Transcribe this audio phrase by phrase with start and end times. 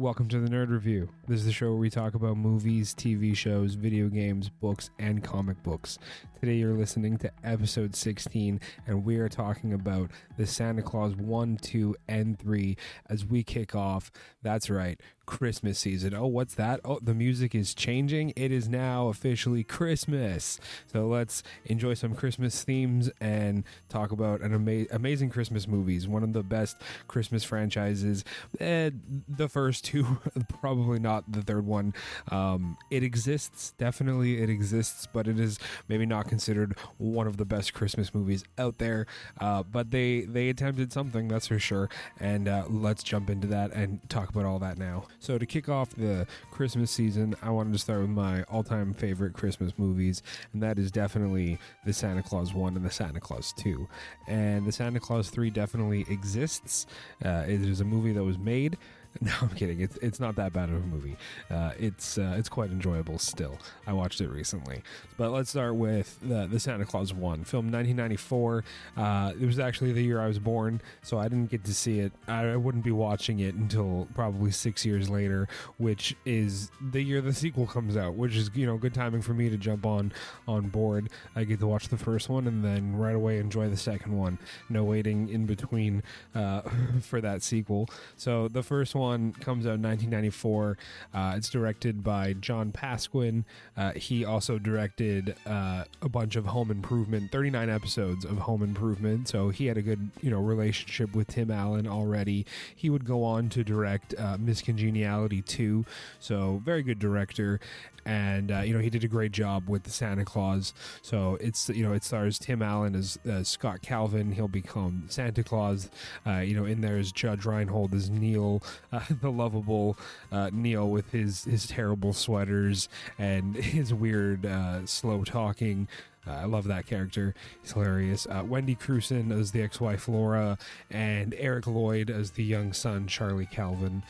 [0.00, 1.10] Welcome to the Nerd Review.
[1.28, 5.22] This is the show where we talk about movies, TV shows, video games, books, and
[5.22, 5.98] comic books.
[6.40, 11.58] Today you're listening to episode 16, and we are talking about the Santa Clause 1,
[11.58, 12.78] 2, and 3
[13.10, 14.10] as we kick off.
[14.40, 14.98] That's right,
[15.30, 16.12] Christmas season.
[16.12, 16.80] Oh, what's that?
[16.84, 18.32] Oh, the music is changing.
[18.34, 20.58] It is now officially Christmas.
[20.92, 26.08] So let's enjoy some Christmas themes and talk about an ama- amazing Christmas movies.
[26.08, 28.24] One of the best Christmas franchises.
[28.58, 28.90] Eh,
[29.28, 30.18] the first two,
[30.60, 31.94] probably not the third one.
[32.32, 37.44] Um, it exists, definitely it exists, but it is maybe not considered one of the
[37.44, 39.06] best Christmas movies out there.
[39.40, 41.88] Uh, but they they attempted something, that's for sure.
[42.18, 45.04] And uh, let's jump into that and talk about all that now.
[45.20, 49.34] So to kick off the Christmas season, I wanted to start with my all-time favorite
[49.34, 50.22] Christmas movies,
[50.54, 53.86] and that is definitely the Santa Clause one and the Santa Clause two.
[54.26, 56.86] And the Santa Clause three definitely exists.
[57.22, 58.78] Uh, it is a movie that was made.
[59.22, 59.80] No, I'm kidding.
[59.80, 61.16] It's it's not that bad of a movie.
[61.50, 63.58] Uh, it's uh, it's quite enjoyable still.
[63.86, 64.82] I watched it recently.
[65.18, 68.64] But let's start with the the Santa Clause one, film 1994.
[68.96, 71.98] Uh, it was actually the year I was born, so I didn't get to see
[71.98, 72.12] it.
[72.28, 77.34] I wouldn't be watching it until probably six years later, which is the year the
[77.34, 78.14] sequel comes out.
[78.14, 80.12] Which is you know good timing for me to jump on
[80.46, 81.10] on board.
[81.34, 84.38] I get to watch the first one and then right away enjoy the second one.
[84.68, 86.02] No waiting in between
[86.34, 86.62] uh,
[87.02, 87.88] for that sequel.
[88.16, 90.78] So the first one one comes out in 1994.
[91.12, 93.44] Uh, it's directed by John Pasquin.
[93.76, 99.28] Uh, he also directed uh, a bunch of Home Improvement, 39 episodes of Home Improvement.
[99.28, 102.46] So he had a good, you know, relationship with Tim Allen already.
[102.76, 105.84] He would go on to direct uh, Miss Congeniality 2.
[106.20, 107.58] So very good director
[108.04, 110.74] and uh, you know he did a great job with the Santa Clause.
[111.02, 114.32] So it's you know it stars Tim Allen as uh, Scott Calvin.
[114.32, 115.90] He'll become Santa Claus.
[116.26, 118.62] Uh, you know in there is Judge Reinhold as Neil,
[118.92, 119.96] uh, the lovable
[120.32, 125.88] uh, Neil with his his terrible sweaters and his weird uh, slow talking.
[126.26, 127.34] Uh, I love that character.
[127.62, 128.26] He's hilarious.
[128.26, 130.58] Uh, Wendy Crewson as the ex-wife Laura,
[130.90, 134.02] and Eric Lloyd as the young son Charlie Calvin.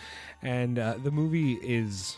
[0.42, 2.16] And uh, the movie is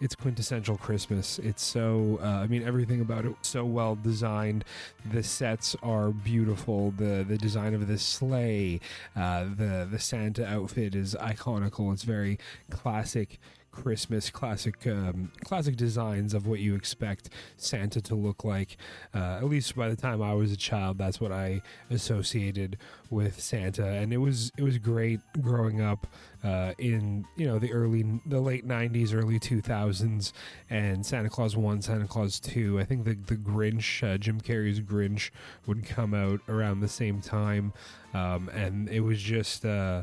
[0.00, 1.38] it's quintessential Christmas.
[1.38, 4.64] It's so uh, I mean everything about it so well designed.
[5.10, 6.92] The sets are beautiful.
[6.92, 8.80] The the design of the sleigh,
[9.16, 11.92] uh, the the Santa outfit is iconical.
[11.92, 12.38] It's very
[12.70, 13.38] classic
[13.76, 17.28] Christmas classic um, classic designs of what you expect
[17.58, 18.78] Santa to look like.
[19.14, 21.60] Uh, at least by the time I was a child, that's what I
[21.90, 22.78] associated
[23.10, 26.06] with Santa, and it was it was great growing up
[26.42, 30.32] uh, in you know the early the late '90s, early 2000s,
[30.70, 32.80] and Santa Clause One, Santa Clause Two.
[32.80, 35.30] I think the the Grinch, uh, Jim Carrey's Grinch,
[35.66, 37.74] would come out around the same time,
[38.14, 39.66] um, and it was just.
[39.66, 40.02] Uh,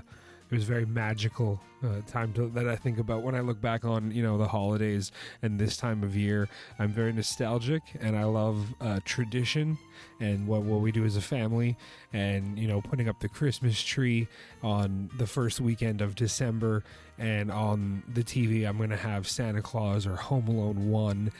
[0.53, 3.83] it was very magical uh, time to, that I think about when I look back
[3.83, 6.47] on you know the holidays and this time of year.
[6.77, 9.79] I'm very nostalgic and I love uh, tradition
[10.19, 11.75] and what what we do as a family
[12.13, 14.27] and you know putting up the Christmas tree
[14.61, 16.83] on the first weekend of December
[17.17, 21.31] and on the TV I'm going to have Santa Clause or Home Alone one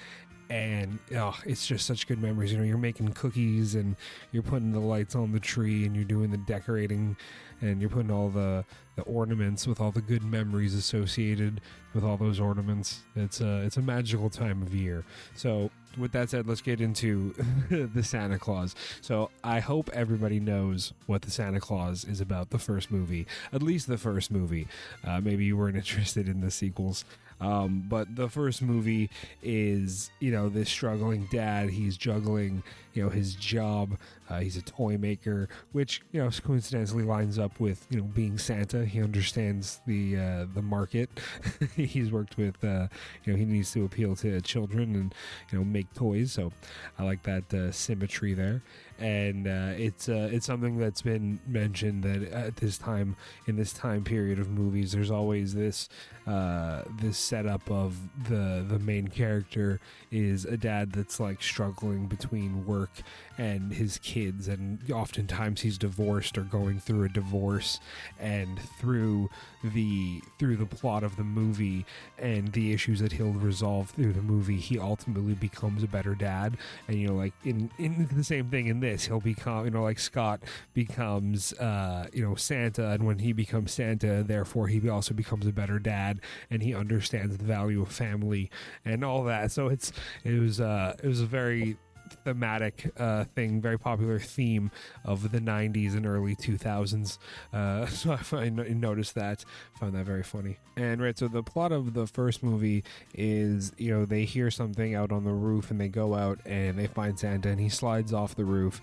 [0.49, 2.51] and oh, it's just such good memories.
[2.51, 3.95] You know, you're making cookies and
[4.31, 7.15] you're putting the lights on the tree and you're doing the decorating
[7.61, 8.65] and you're putting all the,
[8.95, 11.61] the ornaments with all the good memories associated
[11.93, 13.03] with all those ornaments.
[13.15, 15.05] It's a it's a magical time of year.
[15.35, 17.33] So with that said, let's get into
[17.93, 18.75] the Santa Clause.
[19.01, 22.49] So I hope everybody knows what the Santa Clause is about.
[22.49, 24.67] The first movie, at least the first movie.
[25.05, 27.05] Uh, maybe you weren't interested in the sequels.
[27.43, 29.09] Um, but the first movie
[29.41, 31.69] is, you know, this struggling dad.
[31.69, 33.97] He's juggling, you know, his job.
[34.29, 38.37] Uh, he's a toy maker, which, you know, coincidentally lines up with, you know, being
[38.37, 38.85] Santa.
[38.85, 41.09] He understands the uh, the market.
[41.75, 42.87] he's worked with, uh,
[43.25, 45.13] you know, he needs to appeal to children and,
[45.51, 46.31] you know, make toys.
[46.31, 46.53] So
[46.97, 48.63] I like that uh, symmetry there.
[48.99, 53.17] And uh, it's uh, it's something that's been mentioned that at this time
[53.47, 55.89] in this time period of movies, there's always this
[56.25, 57.97] this setup of
[58.29, 59.79] the the main character
[60.11, 63.01] is a dad that's like struggling between work
[63.37, 67.79] and his kids and oftentimes he's divorced or going through a divorce
[68.19, 69.29] and through
[69.63, 71.85] the through the plot of the movie
[72.19, 76.57] and the issues that he'll resolve through the movie he ultimately becomes a better dad.
[76.87, 79.83] And you know like in in the same thing in this he'll become you know
[79.83, 80.41] like Scott
[80.73, 85.51] becomes uh you know Santa and when he becomes Santa therefore he also becomes a
[85.51, 86.12] better dad
[86.49, 88.49] and he understands the value of family
[88.85, 89.91] and all that so it's
[90.23, 91.77] it was uh it was a very
[92.23, 94.71] thematic uh, thing, very popular theme
[95.05, 97.17] of the '90s and early 2000s.
[97.51, 99.43] Uh, so I, I noticed that,
[99.79, 100.57] found that very funny.
[100.75, 102.83] And right, so the plot of the first movie
[103.13, 106.77] is, you know, they hear something out on the roof and they go out and
[106.77, 108.81] they find Santa and he slides off the roof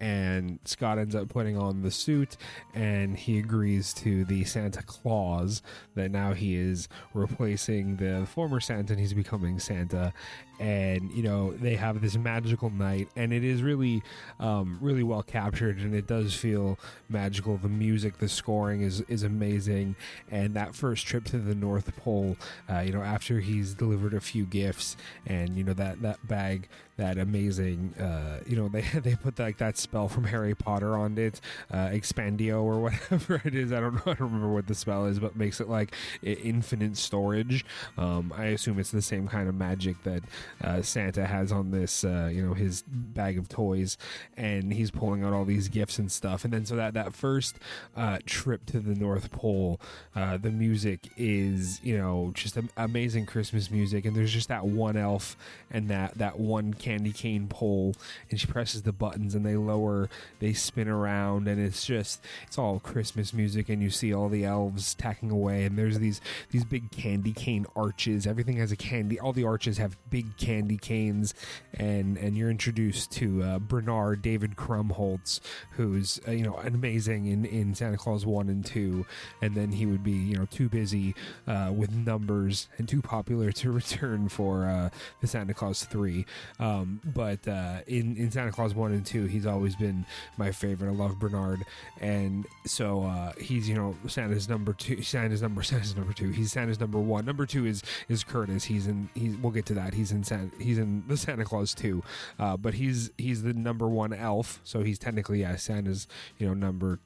[0.00, 2.36] and Scott ends up putting on the suit
[2.74, 5.62] and he agrees to the Santa Clause
[5.94, 10.12] that now he is replacing the former Santa and he's becoming Santa
[10.60, 14.02] and you know they have this magical night and it is really
[14.38, 16.78] um, really well captured and it does feel
[17.08, 17.56] magical.
[17.56, 19.96] The music the scoring is is amazing
[20.30, 22.36] and that first trip to the north pole
[22.68, 24.96] uh, you know after he's delivered a few gifts
[25.26, 29.56] and you know that that bag that amazing uh, you know they they put like
[29.56, 31.40] that spell from harry potter on it
[31.72, 32.80] uh, expandio or
[33.10, 33.72] whatever it is.
[33.72, 36.96] I don't know i don't remember what the spell is but makes it like infinite
[36.96, 37.64] storage.
[37.96, 40.22] Um, i assume it's the same kind of magic that
[40.62, 43.96] uh, Santa has on this, uh, you know, his bag of toys,
[44.36, 46.44] and he's pulling out all these gifts and stuff.
[46.44, 47.56] And then so that that first
[47.96, 49.80] uh, trip to the North Pole,
[50.14, 54.04] uh, the music is, you know, just amazing Christmas music.
[54.04, 55.36] And there's just that one elf
[55.70, 57.94] and that that one candy cane pole,
[58.30, 60.08] and she presses the buttons and they lower,
[60.40, 63.68] they spin around, and it's just it's all Christmas music.
[63.68, 66.20] And you see all the elves tacking away, and there's these
[66.50, 68.26] these big candy cane arches.
[68.26, 69.18] Everything has a candy.
[69.18, 71.34] All the arches have big candy canes,
[71.74, 75.40] and and you're introduced to uh, Bernard David Krumholtz,
[75.72, 79.06] who's uh, you know amazing in in Santa Clause one and two,
[79.42, 81.14] and then he would be you know too busy
[81.46, 84.90] uh, with numbers and too popular to return for uh,
[85.20, 86.24] the Santa Clause three.
[86.58, 90.06] Um, but uh, in in Santa Clause one and two, he's always been
[90.36, 90.88] my favorite.
[90.88, 91.64] I love Bernard,
[92.00, 95.02] and so uh, he's you know Santa's number two.
[95.02, 96.30] Santa's number Santa's number two.
[96.30, 97.24] He's Santa's number one.
[97.26, 98.64] Number two is is Curtis.
[98.64, 99.10] He's in.
[99.14, 99.94] He's we'll get to that.
[99.94, 102.02] He's in Santa, he's in the Santa Clause too,
[102.38, 106.06] uh, but he's he's the number one elf, so he's technically yeah Santa's
[106.38, 106.98] you know number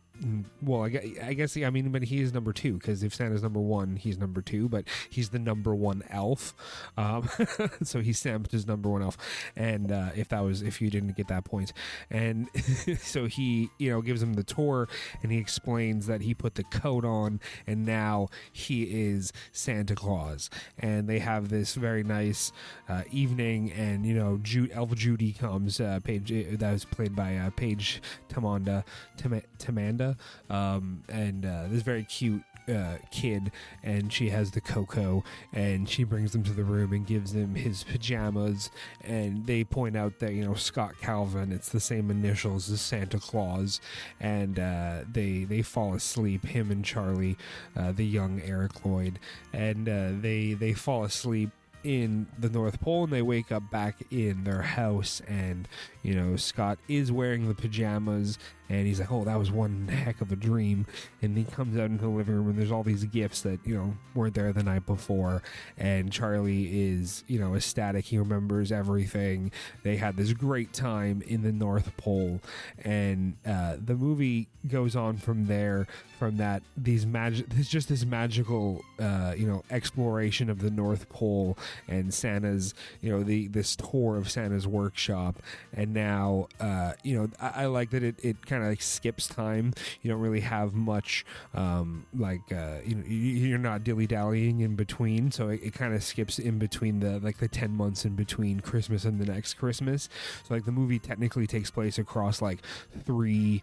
[0.62, 3.42] well, I guess, I guess I mean, but he is number two because if Santa's
[3.42, 6.54] number one, he's number two, but he's the number one elf.
[6.96, 7.28] Um,
[7.82, 9.16] so he stamped as number one elf.
[9.56, 11.72] And uh, if that was, if you didn't get that point,
[12.10, 12.48] and
[12.98, 14.88] so he, you know, gives him the tour
[15.22, 20.48] and he explains that he put the coat on and now he is Santa Claus.
[20.78, 22.52] And they have this very nice
[22.88, 27.50] uh, evening, and you know, Ju- Elf Judy comes, uh, that was played by uh,
[27.50, 28.84] Tamanda,
[29.16, 30.03] Tam- Tamanda
[30.50, 33.52] um, and uh, this very cute uh, kid,
[33.82, 35.22] and she has the cocoa,
[35.52, 38.70] and she brings him to the room and gives him his pajamas,
[39.02, 43.18] and they point out that you know Scott Calvin, it's the same initials as Santa
[43.18, 43.80] Claus,
[44.20, 47.36] and uh, they they fall asleep, him and Charlie,
[47.76, 49.18] uh, the young Eric Lloyd,
[49.52, 51.50] and uh, they they fall asleep
[51.84, 55.68] in the North Pole and they wake up back in their house and
[56.02, 60.20] you know Scott is wearing the pajamas and he's like, "Oh, that was one heck
[60.20, 60.86] of a dream."
[61.22, 63.74] And he comes out into the living room, and there's all these gifts that you
[63.74, 65.42] know weren't there the night before.
[65.76, 68.06] And Charlie is, you know, ecstatic.
[68.06, 69.50] He remembers everything.
[69.82, 72.40] They had this great time in the North Pole,
[72.82, 75.86] and uh, the movie goes on from there.
[76.18, 81.08] From that, these magic, it's just this magical, uh, you know, exploration of the North
[81.08, 81.58] Pole
[81.88, 82.72] and Santa's,
[83.02, 85.42] you know, the this tour of Santa's workshop.
[85.74, 89.26] And now, uh, you know, I, I like that it it kind of like skips
[89.26, 89.72] time.
[90.02, 91.24] You don't really have much
[91.54, 95.94] um, like uh, you know you're not dilly dallying in between, so it, it kind
[95.94, 99.54] of skips in between the like the ten months in between Christmas and the next
[99.54, 100.08] Christmas.
[100.46, 102.60] So like the movie technically takes place across like
[103.04, 103.62] three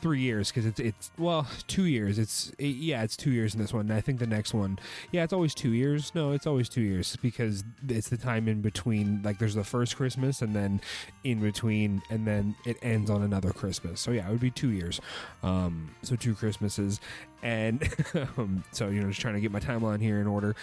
[0.00, 2.18] three years because it's it's well two years.
[2.18, 3.88] It's it, yeah, it's two years in this one.
[3.88, 4.78] And I think the next one,
[5.12, 6.12] yeah, it's always two years.
[6.14, 9.22] No, it's always two years because it's the time in between.
[9.22, 10.80] Like there's the first Christmas and then
[11.24, 14.00] in between, and then it ends on another Christmas.
[14.00, 15.00] So yeah, it would be two years.
[15.42, 17.00] Um, so two Christmases,
[17.42, 17.88] and
[18.36, 20.54] um, so you know just trying to get my timeline here in order.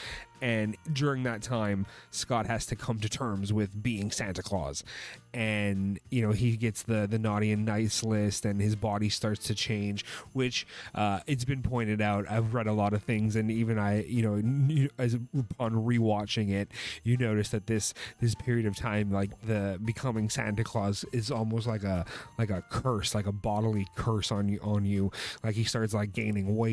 [0.41, 4.83] And during that time scott has to come to terms with being santa claus.
[5.33, 9.45] And you know he gets the the naughty and nice list and his body starts
[9.47, 12.25] to change which uh, it's been pointed out.
[12.29, 16.69] I've read a lot of things and even i you know as upon rewatching it
[17.03, 21.67] you notice that this this period of time like the becoming santa claus is almost
[21.67, 22.05] like a
[22.37, 25.11] like a curse like a bodily curse on you on you.
[25.43, 26.64] Like he starts like gaining weight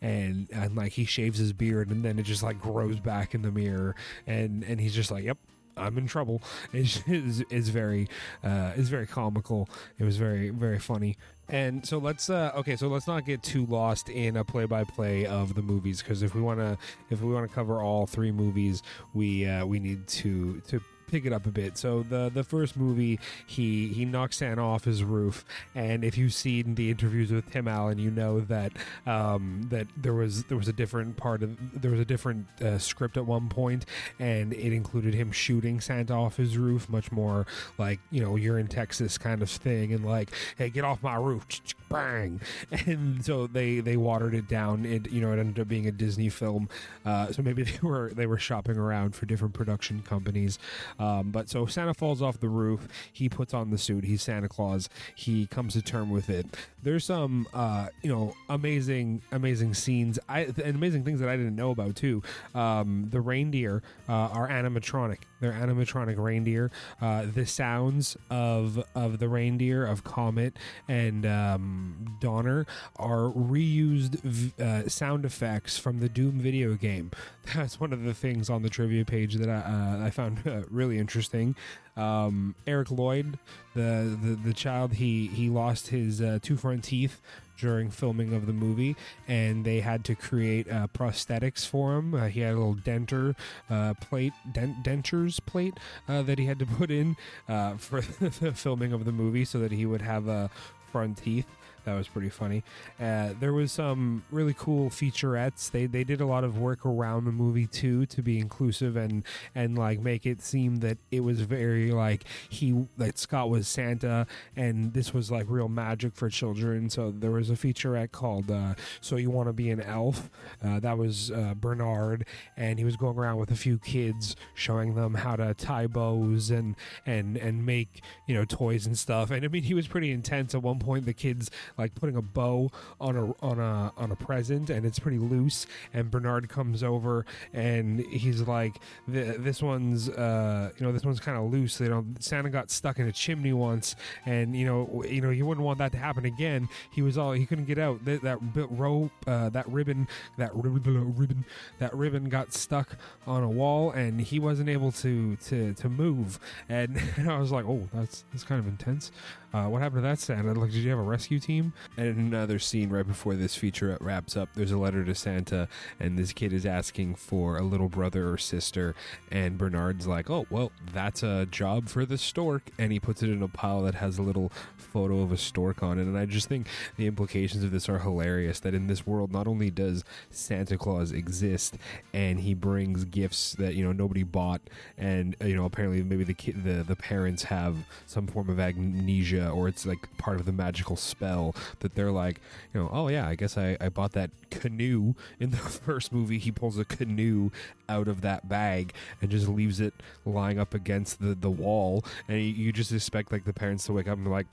[0.00, 3.42] and and like he shaves his beard and then it just like grows back in
[3.42, 3.94] the mirror
[4.26, 5.38] and and he's just like yep
[5.78, 6.42] I'm in trouble.
[6.72, 8.08] It's, very,
[8.44, 9.68] uh, it's very comical.
[9.98, 11.16] It was very, very funny.
[11.48, 15.54] And so let's, uh, okay, so let's not get too lost in a play-by-play of
[15.54, 16.76] the movies because if we want to,
[17.10, 18.82] if we want to cover all three movies,
[19.14, 21.76] we uh, we need to to pick it up a bit.
[21.76, 26.34] So the the first movie, he he knocks Santa off his roof, and if you've
[26.34, 28.72] seen the interviews with Tim Allen, you know that
[29.06, 32.78] um, that there was there was a different part of there was a different uh,
[32.78, 33.84] script at one point,
[34.18, 37.46] and it included him shooting Santa off his roof, much more
[37.78, 41.16] like you know you're in Texas kind of thing, and like hey get off my
[41.16, 41.46] roof,
[41.88, 42.40] bang,
[42.86, 44.84] and so they they watered it down.
[44.84, 46.68] It you know it ended up being a Disney film,
[47.04, 50.58] uh, so maybe they were they were shopping around for different production companies.
[50.98, 52.88] Um, but so Santa falls off the roof.
[53.12, 54.04] He puts on the suit.
[54.04, 54.88] He's Santa Claus.
[55.14, 56.46] He comes to term with it.
[56.82, 60.18] There's some, uh, you know, amazing, amazing scenes.
[60.28, 62.22] I and amazing things that I didn't know about too.
[62.54, 65.18] Um, the reindeer uh, are animatronic.
[65.40, 66.70] They're animatronic reindeer.
[67.00, 70.56] Uh, the sounds of of the reindeer of Comet
[70.88, 72.66] and um, Donner
[72.96, 77.10] are reused uh, sound effects from the Doom video game.
[77.54, 80.62] That's one of the things on the trivia page that I, uh, I found uh,
[80.70, 81.54] really interesting.
[81.96, 83.38] Um, Eric Lloyd,
[83.74, 87.20] the, the the child, he he lost his uh, two front teeth
[87.58, 88.96] during filming of the movie,
[89.26, 92.14] and they had to create uh, prosthetics for him.
[92.14, 93.34] Uh, he had a little denter
[93.68, 95.74] uh, plate, dent- dentures plate
[96.08, 97.16] uh, that he had to put in
[97.48, 100.48] uh, for the filming of the movie, so that he would have uh,
[100.90, 101.46] front teeth.
[101.88, 102.62] That was pretty funny.
[103.00, 105.70] Uh, there was some really cool featurettes.
[105.70, 109.24] They they did a lot of work around the movie too to be inclusive and
[109.54, 114.26] and like make it seem that it was very like he that Scott was Santa
[114.54, 116.90] and this was like real magic for children.
[116.90, 120.28] So there was a featurette called uh, "So You Want to Be an Elf."
[120.62, 122.26] Uh, that was uh, Bernard,
[122.56, 126.50] and he was going around with a few kids showing them how to tie bows
[126.50, 126.76] and
[127.06, 129.30] and and make you know toys and stuff.
[129.30, 130.54] And I mean, he was pretty intense.
[130.54, 132.70] At one point, the kids like putting a bow
[133.00, 137.24] on a on a on a present and it's pretty loose and Bernard comes over
[137.52, 141.80] and he's like this one's uh you know this one's kind of loose.
[141.80, 145.42] You know Santa got stuck in a chimney once and you know you know he
[145.42, 146.68] wouldn't want that to happen again.
[146.90, 148.04] He was all he couldn't get out.
[148.04, 148.38] That, that
[148.70, 151.44] rope uh, that ribbon that ribbon ribbon
[151.78, 156.38] that ribbon got stuck on a wall and he wasn't able to to to move.
[156.68, 159.10] And I was like oh that's that's kind of intense
[159.52, 162.58] uh, what happened to that Santa like did you have a rescue team and another
[162.58, 166.52] scene right before this feature wraps up, there's a letter to Santa, and this kid
[166.52, 168.94] is asking for a little brother or sister.
[169.30, 172.70] And Bernard's like, Oh, well, that's a job for the stork.
[172.78, 175.82] And he puts it in a pile that has a little photo of a stork
[175.82, 176.02] on it.
[176.02, 179.46] And I just think the implications of this are hilarious that in this world, not
[179.46, 181.76] only does Santa Claus exist
[182.12, 184.60] and he brings gifts that, you know, nobody bought,
[184.96, 187.76] and, you know, apparently maybe the the, the parents have
[188.06, 192.40] some form of amnesia or it's like part of the magical spell that they're like,
[192.74, 196.38] you know, oh yeah, I guess I, I bought that canoe in the first movie.
[196.38, 197.50] He pulls a canoe
[197.88, 202.04] out of that bag and just leaves it lying up against the, the wall.
[202.28, 204.46] And you, you just expect like the parents to wake up and be like,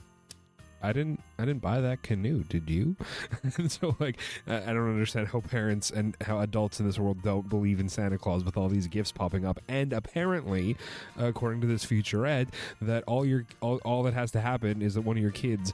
[0.86, 2.44] I didn't I didn't buy that canoe.
[2.44, 2.96] Did you?
[3.58, 7.50] and so like I don't understand how parents and how adults in this world don't
[7.50, 9.60] believe in Santa Claus with all these gifts popping up.
[9.68, 10.78] And apparently,
[11.18, 12.50] according to this featurette,
[12.82, 15.74] that all your all, all that has to happen is that one of your kids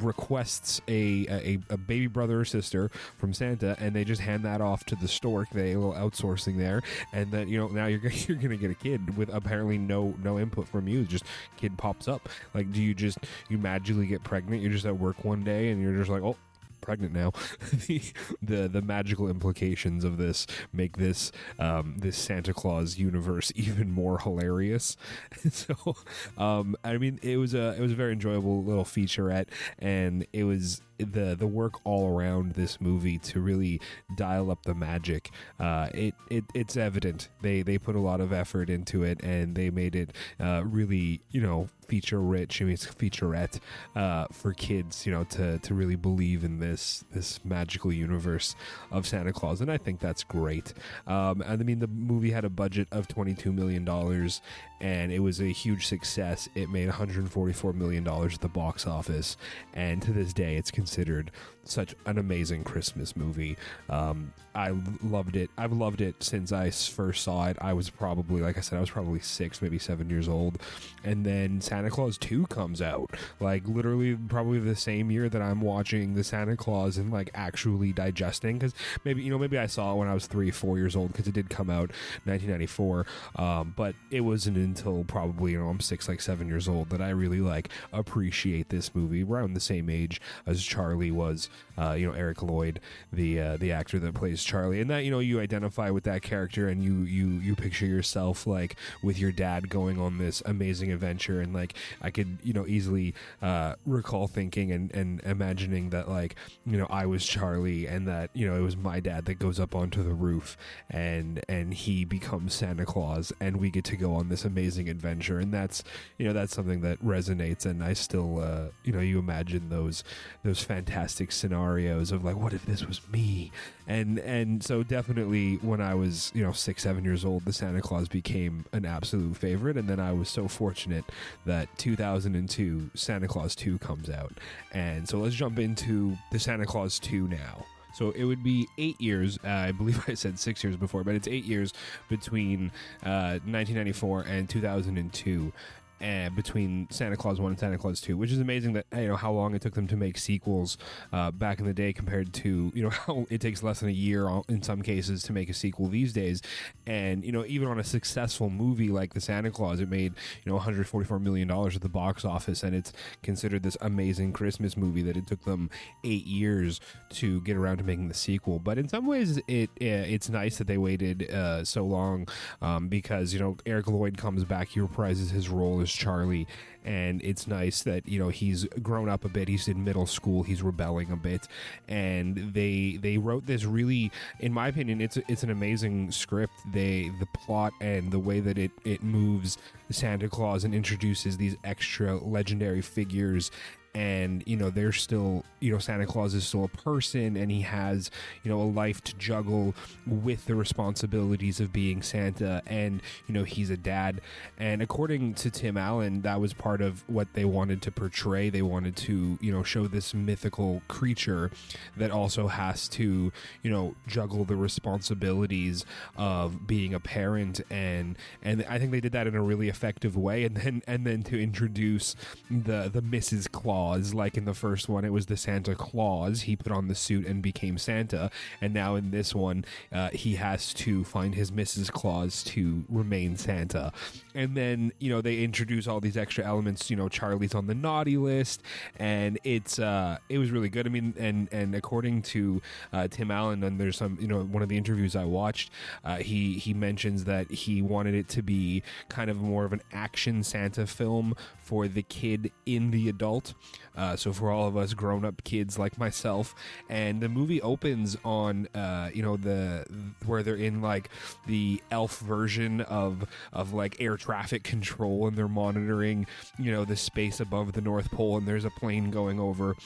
[0.00, 4.60] requests a, a a baby brother or sister from Santa, and they just hand that
[4.62, 5.50] off to the stork.
[5.50, 8.74] They a little outsourcing there, and then you know now you're you're gonna get a
[8.74, 11.04] kid with apparently no no input from you.
[11.04, 11.24] Just
[11.58, 12.28] kid pops up.
[12.54, 13.18] Like, do you just
[13.50, 14.37] you magically get pregnant.
[14.48, 16.36] You're just at work one day and you're just like, oh,
[16.80, 17.32] pregnant now.
[17.86, 18.00] the,
[18.42, 24.18] the the magical implications of this make this um, this Santa Claus universe even more
[24.18, 24.96] hilarious.
[25.50, 25.96] so,
[26.36, 30.44] um, I mean, it was a it was a very enjoyable little featurette, and it
[30.44, 33.80] was the the work all around this movie to really
[34.16, 35.30] dial up the magic.
[35.60, 39.54] Uh, it, it it's evident they they put a lot of effort into it, and
[39.54, 42.60] they made it uh, really you know feature rich.
[42.60, 43.58] I mean, it's featurette
[43.96, 48.54] uh, for kids, you know, to to really believe in this this magical universe
[48.92, 50.74] of Santa Claus, and I think that's great.
[51.06, 54.40] Um, and I mean, the movie had a budget of twenty two million dollars,
[54.80, 56.48] and it was a huge success.
[56.54, 59.36] It made one hundred forty four million dollars at the box office,
[59.74, 61.30] and to this day, it's considered
[61.70, 63.56] such an amazing Christmas movie.
[63.88, 65.50] Um, I loved it.
[65.56, 67.56] I've loved it since I first saw it.
[67.60, 70.60] I was probably, like I said, I was probably six, maybe seven years old.
[71.04, 75.60] And then Santa Clause 2 comes out, like literally probably the same year that I'm
[75.60, 78.58] watching the Santa Clause and like actually digesting.
[78.58, 81.12] Because maybe, you know, maybe I saw it when I was three, four years old
[81.12, 81.90] because it did come out
[82.24, 83.06] 1994.
[83.36, 87.00] Um, but it wasn't until probably, you know, I'm six, like seven years old that
[87.00, 91.48] I really like appreciate this movie around the same age as Charlie was
[91.78, 92.80] uh, you know Eric Lloyd,
[93.12, 96.22] the uh, the actor that plays Charlie, and that you know you identify with that
[96.22, 100.90] character and you you you picture yourself like with your dad going on this amazing
[100.90, 106.08] adventure, and like I could you know easily uh, recall thinking and and imagining that
[106.08, 106.34] like
[106.66, 109.60] you know I was Charlie and that you know it was my dad that goes
[109.60, 110.56] up onto the roof
[110.90, 115.38] and and he becomes Santa Claus and we get to go on this amazing adventure,
[115.38, 115.84] and that's
[116.16, 120.02] you know that's something that resonates, and I still uh, you know you imagine those
[120.42, 123.52] those fantastic scenarios of like what if this was me?
[123.86, 127.80] And and so definitely when i was you know six seven years old the santa
[127.80, 129.76] clause became an absolute favorite.
[129.76, 131.04] And then i was so fortunate
[131.46, 134.32] that 2002 santa clause 2 comes out.
[134.72, 137.64] And so let's jump into the santa clause 2 now.
[137.94, 139.38] So it would be eight years.
[139.44, 141.72] Uh, I believe I said six years before, but it's eight years
[142.08, 142.70] between
[143.02, 145.52] uh, 1994 and 2002
[146.00, 149.16] uh, between Santa Clause One and Santa Clause Two, which is amazing that you know
[149.16, 150.78] how long it took them to make sequels
[151.12, 153.92] uh, back in the day compared to you know how it takes less than a
[153.92, 156.42] year in some cases to make a sequel these days.
[156.86, 160.14] And you know even on a successful movie like The Santa Clause, it made
[160.44, 164.76] you know 144 million dollars at the box office, and it's considered this amazing Christmas
[164.76, 165.70] movie that it took them
[166.04, 168.58] eight years to get around to making the sequel.
[168.58, 172.28] But in some ways, it uh, it's nice that they waited uh, so long
[172.62, 176.46] um, because you know Eric Lloyd comes back, he reprises his role as Charlie,
[176.84, 179.48] and it's nice that you know he's grown up a bit.
[179.48, 180.42] He's in middle school.
[180.42, 181.48] He's rebelling a bit,
[181.88, 186.54] and they they wrote this really, in my opinion, it's it's an amazing script.
[186.72, 189.58] They the plot and the way that it it moves
[189.90, 193.50] Santa Claus and introduces these extra legendary figures
[193.98, 197.62] and you know they're still you know Santa Claus is still a person and he
[197.62, 198.12] has
[198.44, 199.74] you know a life to juggle
[200.06, 204.20] with the responsibilities of being Santa and you know he's a dad.
[204.56, 208.50] And according to Tim Allen that was part of what they wanted to portray.
[208.50, 211.50] They wanted to you know show this mythical creature
[211.96, 213.32] that also has to
[213.64, 215.84] you know juggle the responsibilities
[216.16, 217.62] of being a parent.
[217.68, 220.44] And and I think they did that in a really effective way.
[220.44, 222.14] And then and then to introduce
[222.48, 223.50] the the Mrs.
[223.50, 224.14] Claus Claus.
[224.14, 226.42] Like in the first one, it was the Santa Clause.
[226.42, 228.30] He put on the suit and became Santa.
[228.60, 231.90] And now in this one, uh, he has to find his Mrs.
[231.90, 233.92] Claus to remain Santa.
[234.34, 236.90] And then, you know, they introduce all these extra elements.
[236.90, 238.62] You know, Charlie's on the naughty list.
[238.98, 240.86] And it's, uh, it was really good.
[240.86, 242.60] I mean, and, and according to
[242.92, 245.70] uh, Tim Allen, and there's some, you know, one of the interviews I watched,
[246.04, 249.82] uh, he, he mentions that he wanted it to be kind of more of an
[249.92, 251.34] action Santa film
[251.68, 253.52] for the kid in the adult.
[253.94, 256.54] Uh, so for all of us grown up kids like myself,
[256.88, 259.84] and the movie opens on uh, you know the
[260.24, 261.10] where they're in like
[261.46, 266.26] the elf version of of like air traffic control, and they're monitoring
[266.58, 269.76] you know the space above the North Pole, and there's a plane going over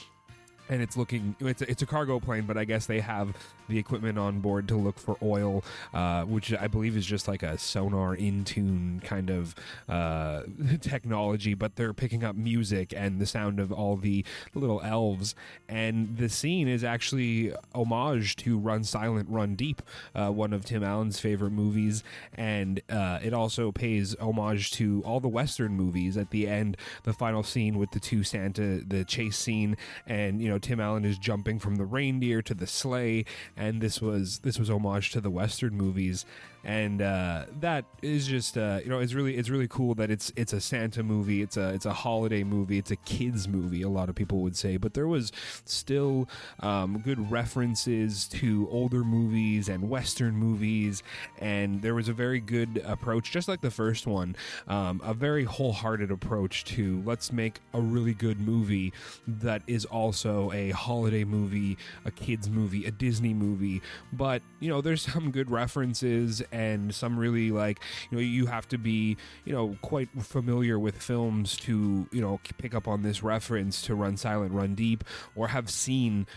[0.69, 3.35] and it's looking it's a, it's a cargo plane but i guess they have
[3.69, 7.43] the equipment on board to look for oil uh, which i believe is just like
[7.43, 9.55] a sonar in tune kind of
[9.89, 10.41] uh,
[10.81, 15.35] technology but they're picking up music and the sound of all the little elves.
[15.67, 19.81] And the scene is actually homage to run silent run deep
[20.15, 22.03] uh, one of tim allen's favorite movies.
[22.33, 26.17] And uh, it also pays homage to all the western movies.
[26.17, 30.49] At the end the final scene with the two santa the chase scene and you
[30.49, 34.59] know Tim Allen is jumping from the reindeer to the sleigh, and this was this
[34.59, 36.25] was homage to the Western movies
[36.63, 40.31] and uh, that is just uh, you know it's really it's really cool that it's
[40.35, 43.81] it's a Santa movie, it's a it's a holiday movie, it's a kids movie.
[43.81, 45.31] A lot of people would say, but there was
[45.65, 46.29] still
[46.61, 51.03] um, good references to older movies and Western movies,
[51.39, 54.35] and there was a very good approach, just like the first one,
[54.67, 58.93] um, a very wholehearted approach to let's make a really good movie
[59.27, 63.81] that is also a holiday movie, a kids movie, a Disney movie,
[64.13, 68.67] but you know there's some good references and some really like you know you have
[68.69, 73.23] to be you know quite familiar with films to you know pick up on this
[73.23, 75.03] reference to Run Silent, Run Deep,
[75.35, 76.27] or have seen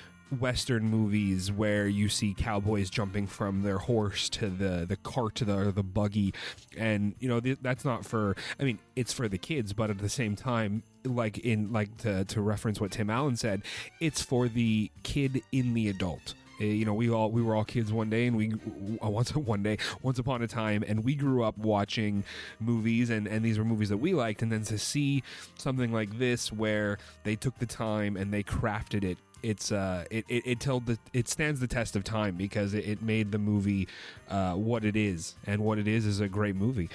[0.40, 5.44] western movies where you see cowboys jumping from their horse to the the cart to
[5.44, 6.35] the the buggy.
[6.76, 9.98] And you know th- that's not for i mean it's for the kids but at
[9.98, 13.62] the same time like in like to, to reference what tim allen said
[14.00, 17.92] it's for the kid in the adult you know, we all we were all kids
[17.92, 18.55] one day, and we
[19.05, 22.25] uh, once one day, once upon a time, and we grew up watching
[22.61, 25.23] movies, and and these were movies that we liked, and then to see
[25.57, 30.24] something like this where they took the time and they crafted it it's uh, it
[30.28, 33.87] it, it the it stands the test of time because it, it made the movie
[34.28, 36.88] uh, what it is, and what it is is a great movie.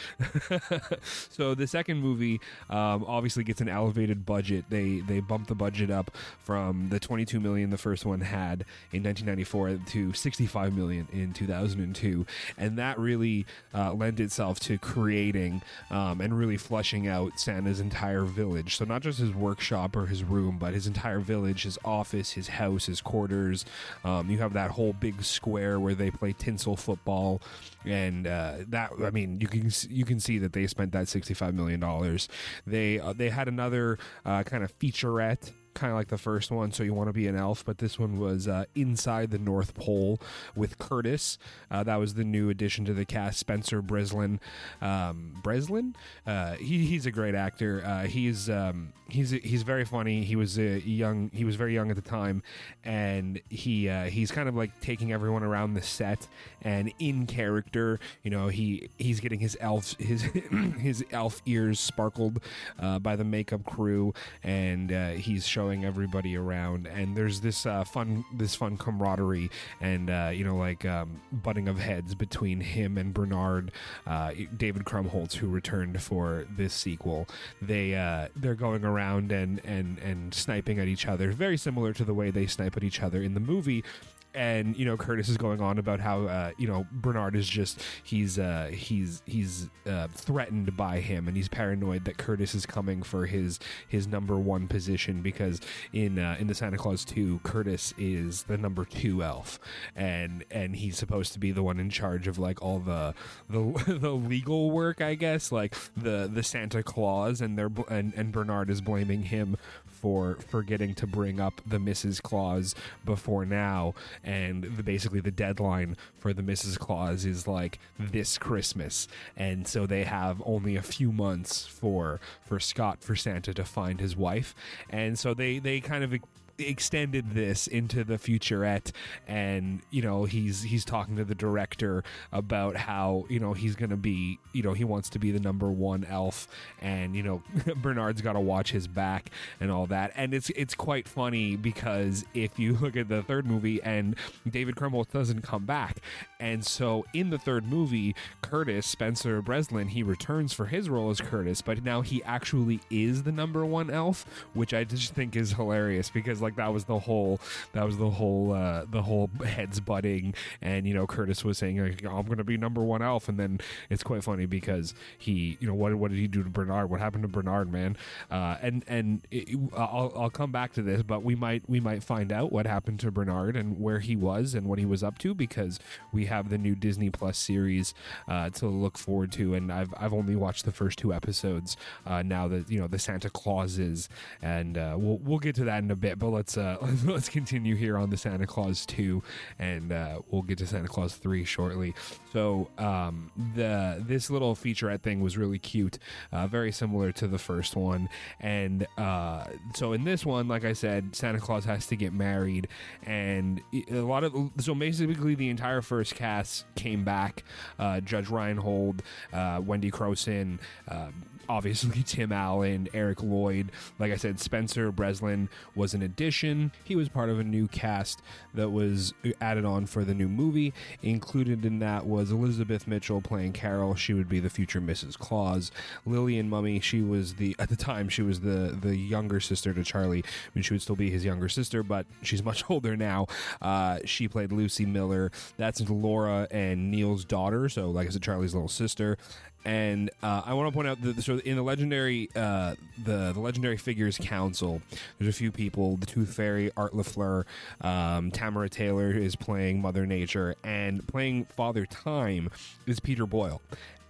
[1.29, 4.65] so the second movie um, obviously gets an elevated budget.
[4.69, 9.03] They they bump the budget up from the 22 million the first one had in
[9.03, 12.25] 1994 to 65 million in 2002,
[12.57, 18.23] and that really uh, lent itself to creating um, and really flushing out Santa's entire
[18.25, 18.75] village.
[18.75, 22.40] So not just his workshop or his room, but his entire village, his office, his
[22.47, 23.65] house, his quarters.
[24.03, 27.41] Um, you have that whole big square where they play tinsel football,
[27.85, 31.33] and uh, that I mean you can you can see that they spent that sixty
[31.33, 32.29] five million dollars.
[32.65, 36.71] They uh, they had another uh, kind of featurette kind of like the first one,
[36.71, 37.63] so you want to be an elf.
[37.65, 40.19] But this one was uh, inside the North Pole
[40.55, 41.37] with Curtis.
[41.69, 43.39] Uh, that was the new addition to the cast.
[43.39, 44.39] Spencer Breslin,
[44.81, 45.95] um, Breslin.
[46.25, 47.83] Uh, he, he's a great actor.
[47.85, 50.23] Uh, he's um, he's he's very funny.
[50.23, 51.31] He was a young.
[51.33, 52.43] He was very young at the time,
[52.83, 56.27] and he uh, he's kind of like taking everyone around the set
[56.61, 57.99] and in character.
[58.23, 60.21] You know, he he's getting his elf his
[60.79, 62.41] his elf ears sparkled
[62.79, 67.83] uh, by the makeup crew, and he's showing showing everybody around, and there's this uh,
[67.83, 72.97] fun this fun camaraderie and uh, you know like um, butting of heads between him
[72.97, 73.71] and Bernard,
[74.07, 77.27] uh, David Krumholtz, who returned for this sequel.
[77.61, 82.03] They uh, they're going around and and and sniping at each other, very similar to
[82.03, 83.83] the way they snipe at each other in the movie
[84.33, 87.81] and you know Curtis is going on about how uh, you know Bernard is just
[88.03, 93.03] he's uh, he's he's uh, threatened by him and he's paranoid that Curtis is coming
[93.03, 95.59] for his his number one position because
[95.93, 99.59] in uh, in the Santa Clause 2 Curtis is the number 2 elf
[99.95, 103.13] and and he's supposed to be the one in charge of like all the
[103.49, 103.61] the,
[103.99, 108.69] the legal work I guess like the the Santa Clause and they're and, and Bernard
[108.69, 112.21] is blaming him for forgetting to bring up the Mrs.
[112.21, 112.73] Claus
[113.05, 116.77] before now and the, basically the deadline for the Mrs.
[116.77, 122.59] Claus is like this Christmas, and so they have only a few months for for
[122.59, 124.55] Scott for Santa to find his wife,
[124.89, 126.13] and so they they kind of
[126.61, 128.91] extended this into the featurette
[129.27, 133.97] and you know he's he's talking to the director about how you know he's gonna
[133.97, 136.47] be you know he wants to be the number one elf
[136.81, 137.41] and you know
[137.77, 140.11] bernard's got to watch his back and all that.
[140.15, 144.15] And it's it's quite funny because if you look at the third movie and
[144.49, 145.97] david krumholtz doesn't come back
[146.39, 151.21] and so in the third movie curtis spencer breslin he returns for his role as
[151.21, 155.53] curtis but now he actually is the number one elf which i just think is
[155.53, 157.39] hilarious because like like that was the whole
[157.73, 161.77] that was the whole uh, the whole heads butting, and you know Curtis was saying
[161.77, 163.59] like, I'm going to be number one elf, and then
[163.89, 166.89] it's quite funny because he you know what what did he do to Bernard?
[166.89, 167.97] What happened to Bernard, man?
[168.29, 172.03] Uh, and and it, I'll I'll come back to this, but we might we might
[172.03, 175.17] find out what happened to Bernard and where he was and what he was up
[175.19, 175.79] to because
[176.11, 177.93] we have the new Disney Plus series
[178.27, 182.21] uh, to look forward to, and I've I've only watched the first two episodes uh,
[182.21, 184.09] now that you know the Santa Clauses,
[184.41, 186.75] and uh, we'll we'll get to that in a bit, but let's uh,
[187.05, 189.21] let's continue here on the Santa Clause 2
[189.59, 191.93] and uh, we'll get to Santa Clause 3 shortly.
[192.33, 195.99] So um, the this little featurette thing was really cute,
[196.31, 198.09] uh, very similar to the first one.
[198.39, 202.67] And uh, so in this one, like I said, Santa Claus has to get married,
[203.03, 207.43] and a lot of so basically the entire first cast came back.
[207.77, 210.57] Uh, Judge Reinhold, uh, Wendy Crewson.
[210.87, 211.13] Um,
[211.51, 213.71] obviously Tim Allen, Eric Lloyd.
[213.99, 216.71] Like I said, Spencer Breslin was an addition.
[216.85, 218.21] He was part of a new cast
[218.53, 220.73] that was added on for the new movie.
[221.03, 223.95] Included in that was Elizabeth Mitchell playing Carol.
[223.95, 225.17] She would be the future Mrs.
[225.17, 225.71] Claus.
[226.05, 229.83] Lillian Mumy, she was the at the time she was the the younger sister to
[229.83, 230.23] Charlie.
[230.23, 233.27] I mean, she would still be his younger sister, but she's much older now.
[233.61, 235.31] Uh, she played Lucy Miller.
[235.57, 237.67] That's Laura and Neil's daughter.
[237.67, 239.17] So, like I said, Charlie's little sister
[239.65, 243.39] and uh, I want to point out that so in the legendary uh, the the
[243.39, 244.81] legendary figures council,
[245.19, 247.45] there's a few people: the Tooth Fairy, Art Lafleur,
[247.81, 252.49] um, Tamara Taylor is playing Mother Nature, and playing Father Time
[252.87, 253.61] is Peter Boyle.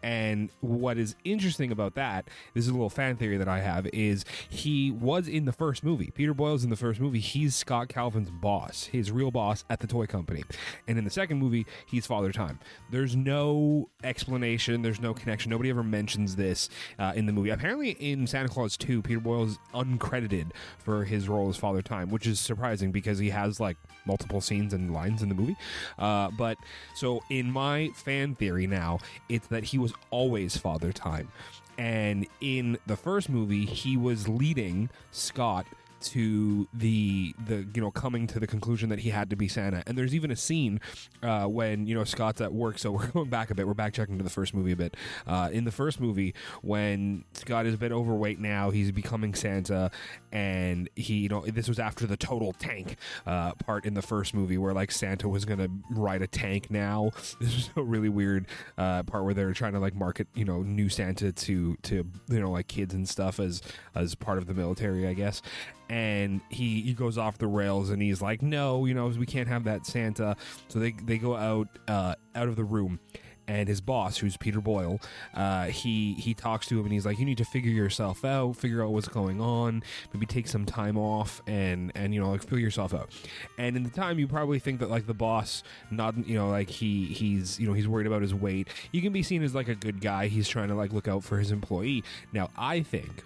[0.04, 3.88] And what is interesting about that, this is a little fan theory that I have,
[3.88, 6.12] is he was in the first movie.
[6.14, 7.20] Peter Boyle's in the first movie.
[7.20, 10.44] He's Scott Calvin's boss, his real boss at the toy company.
[10.88, 12.60] And in the second movie, he's Father Time.
[12.90, 15.50] There's no explanation, there's no connection.
[15.50, 17.50] Nobody ever mentions this uh, in the movie.
[17.50, 22.10] Apparently, in Santa Claus 2, Peter Boyle is uncredited for his role as Father Time,
[22.10, 25.56] which is surprising because he has like multiple scenes and lines in the movie.
[26.00, 26.58] Uh, but
[26.96, 31.30] so in my fan theory now, it's that he was was always Father Time.
[31.78, 35.66] And in the first movie, he was leading Scott
[36.02, 39.84] to the the you know coming to the conclusion that he had to be Santa.
[39.86, 40.80] And there's even a scene
[41.24, 42.80] uh, when you know Scott's at work.
[42.80, 43.68] So we're going back a bit.
[43.68, 44.98] We're back checking to the first movie a bit.
[45.28, 49.92] Uh, in the first movie, when Scott is a bit overweight now, he's becoming Santa,
[50.32, 54.34] and he you know this was after the total tank uh, part in the first
[54.34, 56.70] movie where like Santa was gonna ride a tank.
[56.72, 60.46] Now this was a really weird uh, part where they're trying to like market you
[60.46, 63.62] know new Santa to to you know like kids and stuff as
[63.96, 65.42] as part of the military, I guess
[65.92, 69.50] and he, he goes off the rails and he's like no you know we can't
[69.50, 70.36] have that santa.
[70.70, 73.00] So they, they go out uh, out of the room
[73.48, 75.00] and his boss who's peter boyle
[75.34, 78.56] uh, he he talks to him and he's like you need to figure yourself out
[78.56, 82.42] figure out what's going on maybe take some time off and and you know like
[82.42, 83.10] figure yourself out.
[83.58, 86.70] And in the time you probably think that like the boss not you know like
[86.70, 88.70] he he's you know he's worried about his weight.
[88.94, 90.28] You can be seen as like a good guy.
[90.28, 92.04] He's trying to like look out for his employee.
[92.32, 93.24] Now i think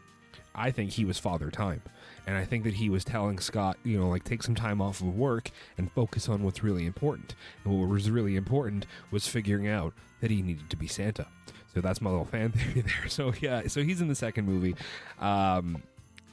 [0.56, 1.82] i think he was father time
[2.28, 5.02] and I think that he was telling Scott, you know, like take some time off
[5.02, 7.36] of work and focus on what's really important.
[7.64, 11.28] And what was really important was figuring out that he needed to be Santa.
[11.74, 13.10] So that's my little fan theory there.
[13.10, 14.76] So yeah, so he's in the second movie.
[15.20, 15.84] Um,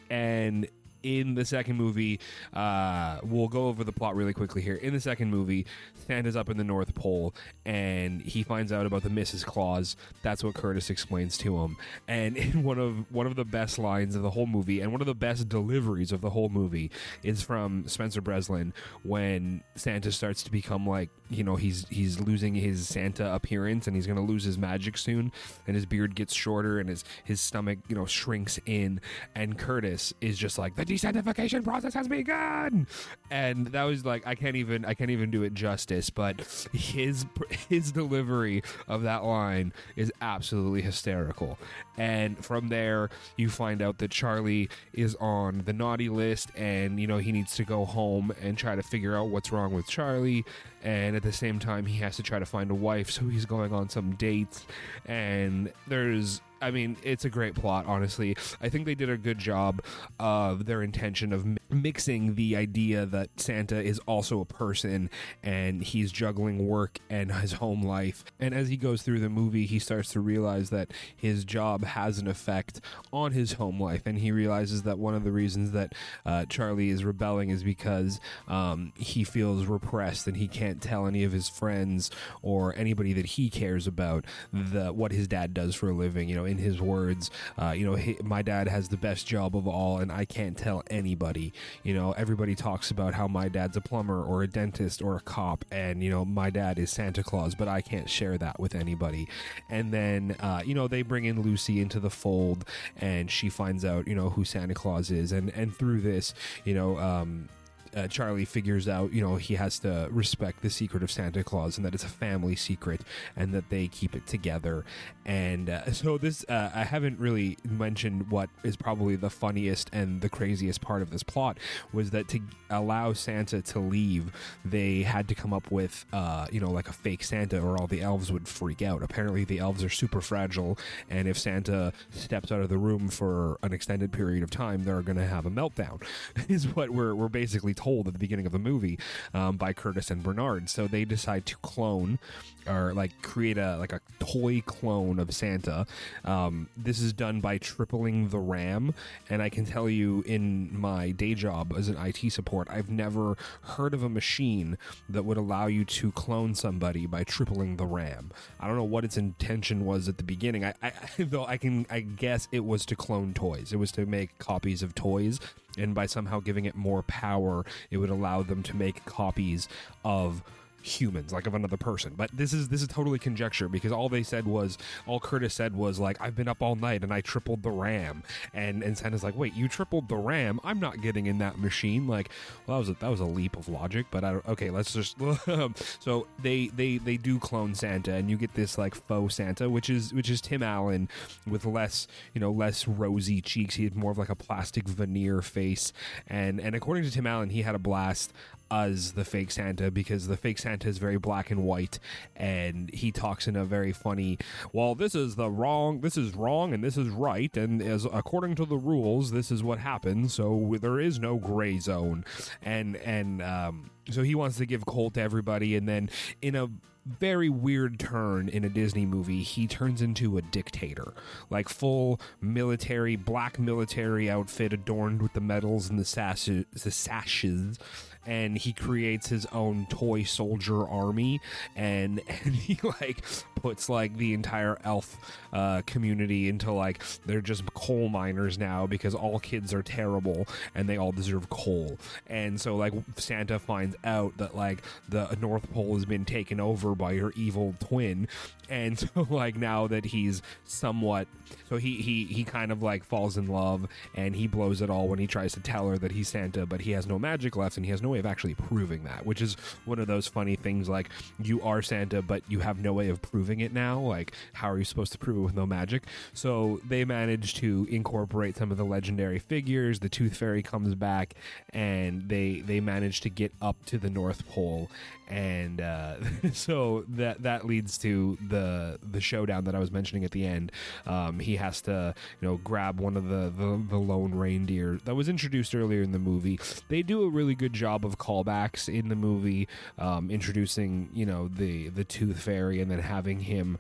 [0.09, 0.67] and
[1.03, 2.21] in the second movie,
[2.53, 4.75] uh, we'll go over the plot really quickly here.
[4.75, 5.67] In the second movie,
[6.07, 7.35] Santa's up in the North Pole
[7.65, 9.45] and he finds out about the Mrs.
[9.45, 9.97] Claus.
[10.23, 11.77] That's what Curtis explains to him.
[12.09, 15.01] And in one of one of the best lines of the whole movie and one
[15.01, 16.91] of the best deliveries of the whole movie
[17.23, 22.55] is from Spencer Breslin when Santa starts to become like, you know, he's he's losing
[22.55, 25.33] his Santa appearance and he's going to lose his magic soon
[25.66, 29.01] and his beard gets shorter and his his stomach, you know, shrinks in
[29.35, 32.87] and Curtis is just like the desantification process has begun.
[33.31, 36.40] And that was like I can't even I can't even do it justice, but
[36.73, 37.27] his
[37.68, 41.59] his delivery of that line is absolutely hysterical.
[41.99, 47.07] And from there, you find out that Charlie is on the naughty list, and you
[47.07, 50.45] know he needs to go home and try to figure out what's wrong with Charlie.
[50.83, 53.47] And at the same time, he has to try to find a wife, so he's
[53.47, 54.65] going on some dates.
[55.07, 58.37] And there's I mean, it's a great plot, honestly.
[58.61, 59.83] I think they did a good job
[60.20, 65.11] of their intention of mixing the idea that Santa is also a person
[65.42, 68.25] and he's juggling work and his home life.
[68.38, 72.18] And as he goes through the movie, he starts to realize that his job has
[72.18, 72.81] an effect
[73.12, 74.03] on his home life.
[74.07, 75.94] And he realizes that one of the reasons that
[76.25, 81.25] uh, Charlie is rebelling is because um, he feels repressed and he can't tell any
[81.25, 85.90] of his friends or anybody that he cares about the what his dad does for
[85.90, 86.29] a living.
[86.29, 89.57] You know, in his words, uh, you know, he, my dad has the best job
[89.57, 91.53] of all, and I can't tell anybody.
[91.83, 95.21] You know, everybody talks about how my dad's a plumber or a dentist or a
[95.21, 98.75] cop, and you know, my dad is Santa Claus, but I can't share that with
[98.75, 99.27] anybody.
[99.69, 102.65] And then, uh, you know, they bring in Lucy into the fold,
[102.97, 106.35] and she finds out, you know, who Santa Claus is, and and through this,
[106.65, 106.99] you know.
[106.99, 107.49] Um,
[107.95, 111.77] uh, Charlie figures out, you know, he has to respect the secret of Santa Claus
[111.77, 113.03] and that it's a family secret
[113.37, 114.85] and that they keep it together.
[115.25, 120.21] And uh, so, this, uh, I haven't really mentioned what is probably the funniest and
[120.21, 121.59] the craziest part of this plot
[121.93, 124.33] was that to allow Santa to leave,
[124.65, 127.87] they had to come up with, uh, you know, like a fake Santa or all
[127.87, 129.03] the elves would freak out.
[129.03, 130.79] Apparently, the elves are super fragile,
[131.11, 135.03] and if Santa steps out of the room for an extended period of time, they're
[135.03, 136.03] going to have a meltdown,
[136.49, 138.99] is what we're, we're basically told at the beginning of the movie
[139.35, 140.68] um, by Curtis and Bernard.
[140.71, 142.18] So they decide to clone
[142.66, 145.87] or like create a like a toy clone of Santa.
[146.25, 148.95] Um, this is done by tripling the RAM,
[149.29, 153.37] and I can tell you in my day job as an IT support, I've never
[153.62, 158.31] heard of a machine that would allow you to clone somebody by tripling the RAM.
[158.61, 160.64] I don't know what its intention was at the beginning.
[160.64, 163.73] I, I though I can I guess it was to clone toys.
[163.73, 165.40] It was to make copies of toys
[165.79, 169.69] and by somehow giving it more power, it would allow them to make copies
[170.05, 170.43] of
[170.83, 172.14] humans like of another person.
[172.16, 175.75] But this is this is totally conjecture because all they said was all curtis said
[175.77, 178.23] was like i've been up all night and i tripled the ram.
[178.53, 180.61] And and santa's like wait you tripled the ram?
[180.64, 182.07] I'm not getting in that machine.
[182.07, 182.31] Like
[182.66, 184.92] well that was a, that was a leap of logic but i don't okay let's
[184.92, 185.16] just
[186.01, 189.88] so they they they do clone santa and you get this like faux santa which
[189.88, 191.09] is which is tim allen
[191.47, 193.75] with less you know less rosy cheeks.
[193.75, 195.92] He had more of like a plastic veneer face.
[196.27, 198.33] And and according to tim allen he had a blast
[198.73, 201.99] as the fake Santa because the fake Santa is very black and white,
[202.35, 204.39] and he talks in a very funny.
[204.73, 206.01] Well, this is the wrong.
[206.01, 209.63] This is wrong, and this is right, and as according to the rules, this is
[209.63, 210.33] what happens.
[210.33, 212.25] So there is no gray zone,
[212.63, 216.09] and and um, so he wants to give Colt to everybody, and then
[216.41, 216.71] in a
[217.05, 221.13] very weird turn in a Disney movie, he turns into a dictator,
[221.51, 227.79] like full military, black military outfit adorned with the medals and the sashes, the sashes
[228.27, 231.41] and he creates his own toy soldier army
[231.77, 233.23] and and he like
[233.55, 235.17] puts like the entire elf
[235.53, 240.89] uh, community into like they're just coal miners now because all kids are terrible and
[240.89, 241.99] they all deserve coal.
[242.27, 246.95] And so like santa finds out that like the north pole has been taken over
[246.95, 248.29] by her evil twin.
[248.69, 251.29] And so like now that he's somewhat
[251.69, 255.09] so he he he kind of like falls in love and he blows it all
[255.09, 257.77] when he tries to tell her that he's santa but he has no magic left
[257.77, 260.57] and he has no way of actually proving that which is one of those funny
[260.57, 261.09] things like
[261.42, 263.98] you are santa but you have no way of proving it now.
[263.98, 266.05] Like how are you supposed to prove it with no magic?
[266.33, 270.01] So they manage to incorporate some of the legendary figures.
[270.01, 271.35] The tooth fairy comes back
[271.70, 274.90] and they they manage to get up to the north pole
[275.29, 276.17] and uh,
[276.53, 280.73] so that that leads to the the showdown that I was mentioning at the end.
[281.07, 285.15] Um, he has to you know grab one of the, the the lone reindeer that
[285.15, 286.59] was introduced earlier in the movie.
[286.89, 291.49] They do a really good job of callbacks in the movie, um, introducing you know
[291.49, 293.79] the the Tooth Fairy and then having him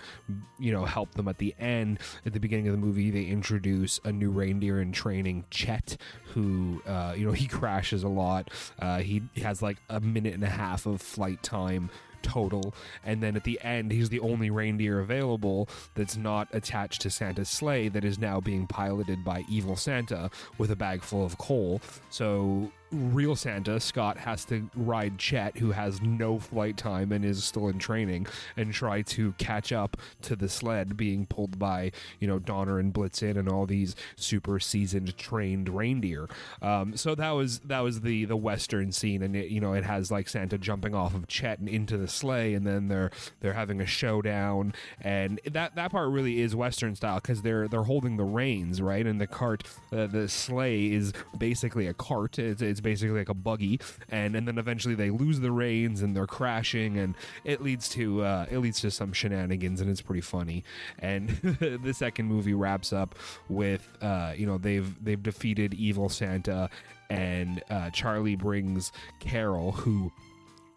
[0.58, 1.98] you know help them at the end.
[2.24, 5.96] At the beginning of the movie, they introduce a new reindeer in training, Chet,
[6.32, 8.50] who uh, you know he crashes a lot.
[8.78, 11.90] Uh, he has like a minute and a half of flight time
[12.22, 12.74] total.
[13.04, 17.48] And then at the end, he's the only reindeer available that's not attached to Santa's
[17.48, 21.80] sleigh that is now being piloted by evil Santa with a bag full of coal.
[22.10, 27.42] So real Santa, Scott, has to ride Chet, who has no flight time and is
[27.44, 28.26] still in training,
[28.56, 32.92] and try to catch up to the sled being pulled by, you know, Donner and
[32.92, 36.28] Blitzen and all these super seasoned trained reindeer.
[36.60, 39.84] Um, so that was that was the the western scene, and it, you know, it
[39.84, 43.54] has like Santa jumping off of Chet and into the sleigh, and then they're they're
[43.54, 48.16] having a showdown, and that that part really is western style because they're they're holding
[48.16, 52.38] the reins, right, and the cart, uh, the sleigh is basically a cart.
[52.38, 56.16] It's, it's basically like a buggy, and and then eventually they lose the reins and
[56.16, 57.14] they're crashing, and
[57.44, 60.64] it leads to uh, it leads to some shenanigans, and it's pretty funny.
[60.98, 61.28] And
[61.82, 63.14] the second movie wraps up
[63.48, 66.68] with uh, you know they've they've defeated evil Santa,
[67.10, 70.12] and uh, Charlie brings Carol who.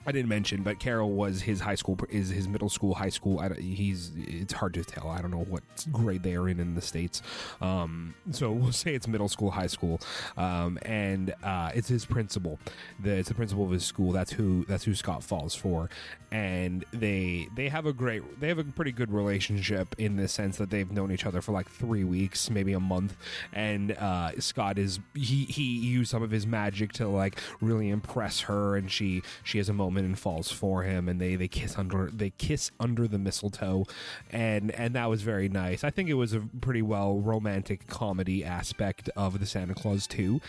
[0.05, 3.41] I didn't mention, but Carol was his high school, is his middle school, high school.
[3.57, 5.09] He's it's hard to tell.
[5.09, 7.21] I don't know what grade they are in in the states.
[7.59, 9.99] Um, so we'll say it's middle school, high school,
[10.37, 12.59] um, and uh, it's his principal.
[12.99, 14.11] The, it's the principal of his school.
[14.11, 15.89] That's who that's who Scott falls for,
[16.31, 20.57] and they they have a great they have a pretty good relationship in the sense
[20.57, 23.17] that they've known each other for like three weeks, maybe a month,
[23.53, 28.41] and uh, Scott is he he used some of his magic to like really impress
[28.41, 31.77] her, and she she has a moment and falls for him and they they kiss
[31.77, 33.85] under they kiss under the mistletoe
[34.31, 35.83] and and that was very nice.
[35.83, 40.41] I think it was a pretty well romantic comedy aspect of the santa clause 2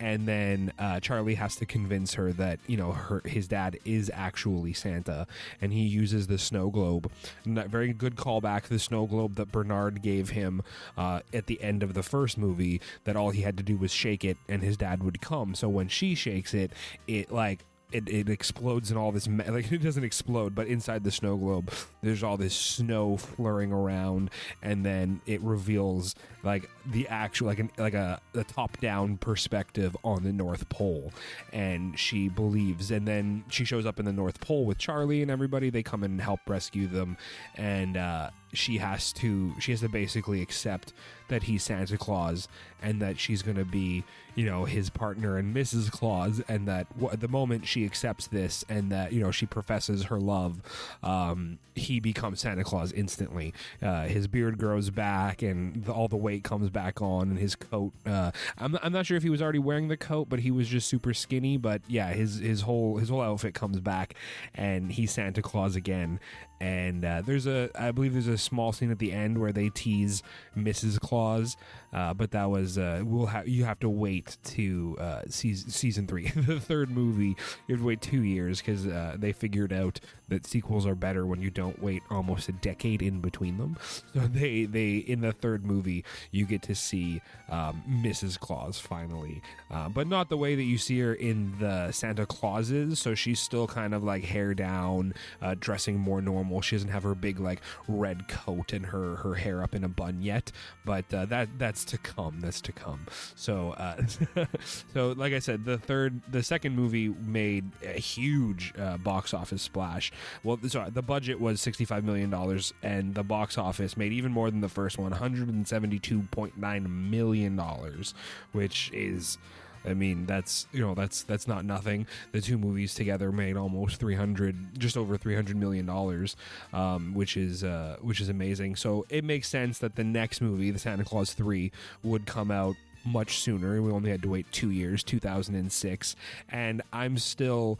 [0.00, 4.10] and then uh, charlie has to convince her that you know her his dad is
[4.14, 5.26] actually santa
[5.60, 7.10] and he uses the snow globe.
[7.44, 10.62] Very good callback the snow globe that bernard gave him
[10.96, 13.92] uh, at the end of the first movie that all he had to do was
[13.92, 15.54] shake it and his dad would come.
[15.54, 16.72] So when she shakes it
[17.06, 21.04] it like it, it explodes in all this ma- like it doesn't explode but inside
[21.04, 24.30] the snow globe there's all this snow flurrying around
[24.62, 26.14] and then it reveals
[26.44, 31.12] like the actual like an like a, a top down perspective on the north pole
[31.52, 35.30] and she believes and then she shows up in the north pole with charlie and
[35.30, 37.16] everybody they come in and help rescue them
[37.56, 40.92] and uh she has to she has to basically accept
[41.28, 42.48] that he's Santa Claus
[42.82, 44.04] and that she's going to be,
[44.34, 45.90] you know, his partner and Mrs.
[45.90, 50.04] Claus and that w- the moment she accepts this and that, you know, she professes
[50.04, 50.60] her love,
[51.02, 53.54] um, he becomes Santa Claus instantly.
[53.82, 57.54] Uh, his beard grows back and the, all the weight comes back on and his
[57.54, 57.92] coat.
[58.04, 60.68] Uh, I'm, I'm not sure if he was already wearing the coat but he was
[60.68, 61.56] just super skinny.
[61.56, 64.14] But yeah his his whole his whole outfit comes back
[64.54, 66.20] and he's Santa Claus again
[66.60, 69.68] and uh, there's a I believe there's a small scene at the end where they
[69.70, 70.22] tease
[70.56, 71.00] Mrs.
[71.00, 71.56] Claus,
[71.92, 76.06] uh, but that was uh, we'll have you have to wait to uh, season season
[76.06, 77.36] three, the third movie.
[77.66, 81.26] You have to wait two years because uh, they figured out that sequels are better
[81.26, 83.76] when you don't wait almost a decade in between them.
[84.14, 88.38] So they they in the third movie you get to see um, Mrs.
[88.38, 93.00] Claus finally, uh, but not the way that you see her in the Santa Clauses.
[93.00, 95.14] So she's still kind of like hair down,
[95.58, 96.53] dressing more normal.
[96.62, 99.88] She doesn't have her big like red coat and her her hair up in a
[99.88, 100.52] bun yet,
[100.84, 102.40] but uh, that that's to come.
[102.40, 103.06] That's to come.
[103.34, 104.02] So uh,
[104.92, 109.62] so like I said, the third the second movie made a huge uh, box office
[109.62, 110.12] splash.
[110.42, 114.32] Well, sorry, the budget was sixty five million dollars, and the box office made even
[114.32, 118.14] more than the first one, one hundred and seventy two point nine million dollars,
[118.52, 119.38] which is
[119.84, 122.06] I mean, that's you know that's that's not nothing.
[122.32, 126.36] The two movies together made almost three hundred, just over three hundred million dollars,
[126.72, 128.76] um, which is uh, which is amazing.
[128.76, 131.72] So it makes sense that the next movie, the Santa Clause three,
[132.02, 133.82] would come out much sooner.
[133.82, 136.16] We only had to wait two years, two thousand and six,
[136.48, 137.78] and I'm still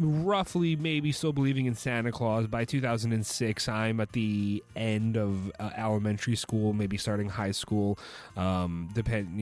[0.00, 2.46] roughly maybe still believing in Santa Claus.
[2.46, 7.98] By 2006, I'm at the end of uh, elementary school, maybe starting high school.
[8.36, 9.40] Um, depend.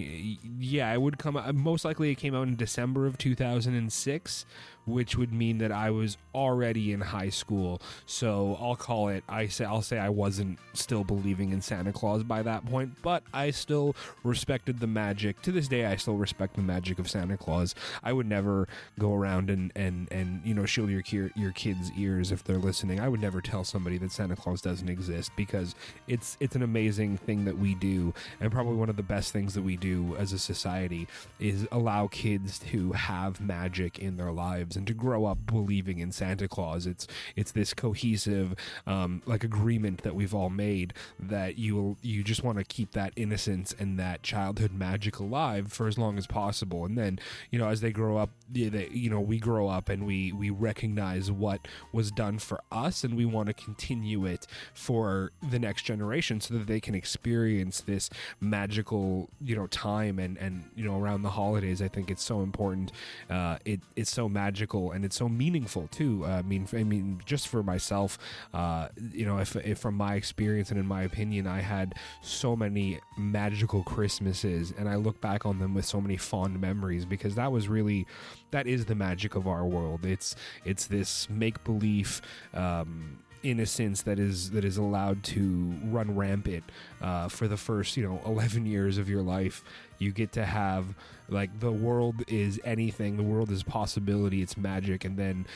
[0.58, 1.40] Yeah, it would come.
[1.62, 4.46] Most likely, it came out in December of 2006,
[4.86, 7.80] which would mean that I was already in high school.
[8.06, 9.22] So I'll call it.
[9.28, 13.22] I say I'll say I wasn't still believing in Santa Claus by that point, but
[13.32, 13.94] I still
[14.24, 15.40] respected the magic.
[15.42, 17.74] To this day, I still respect the magic of Santa Claus.
[18.02, 18.66] I would never
[18.98, 23.00] go around and and and you know shield your your kids' ears if they're listening.
[23.00, 25.74] I would never tell somebody that Santa Claus doesn't exist because
[26.06, 29.52] it's it's an amazing thing that we do, and probably one of the best things
[29.52, 31.06] that we do as a society
[31.38, 36.12] is allow kids to have magic in their lives and to grow up believing in
[36.12, 36.86] Santa Claus.
[36.86, 38.54] It's it's this cohesive
[38.86, 43.12] um, like agreement that we've all made that you you just want to keep that
[43.16, 46.86] innocence and that childhood magic alive for as long as possible.
[46.86, 47.18] And then
[47.50, 50.50] you know as they grow up, they, you know we grow up and we we
[50.50, 55.82] recognize what was done for us and we want to continue it for the next
[55.82, 58.10] generation so that they can experience this
[58.40, 61.82] magical you know time and and you know around the holidays.
[61.82, 62.92] I think it's so important.
[63.30, 66.24] Uh, it it's so magical and it's so meaningful too.
[66.24, 68.18] Uh, I mean, I mean, just for myself,
[68.54, 72.56] uh, you know, if, if from my experience and in my opinion, I had so
[72.56, 77.34] many magical Christmases, and I look back on them with so many fond memories because
[77.36, 78.06] that was really
[78.50, 80.04] that is the magic of our world.
[80.04, 82.20] It's it's this make believe.
[82.54, 86.64] Um, innocence that is that is allowed to run rampant
[87.00, 89.62] uh, for the first you know 11 years of your life.
[89.98, 90.94] You get to have
[91.28, 93.16] like the world is anything.
[93.16, 94.42] The world is possibility.
[94.42, 95.04] It's magic.
[95.04, 95.46] And then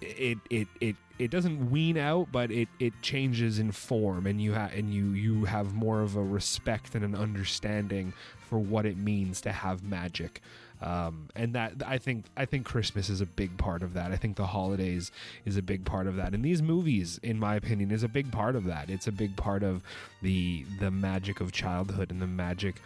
[0.00, 4.26] it it it it doesn't wean out but it it changes in form.
[4.26, 8.58] And you have and you you have more of a respect and an understanding for
[8.58, 10.42] what it means to have magic
[10.82, 14.12] um, and that I think I think Christmas is a big part of that.
[14.12, 15.12] I think the holidays
[15.44, 18.32] is a big part of that, and these movies, in my opinion, is a big
[18.32, 18.90] part of that.
[18.90, 19.82] It's a big part of
[20.22, 22.76] the the magic of childhood and the magic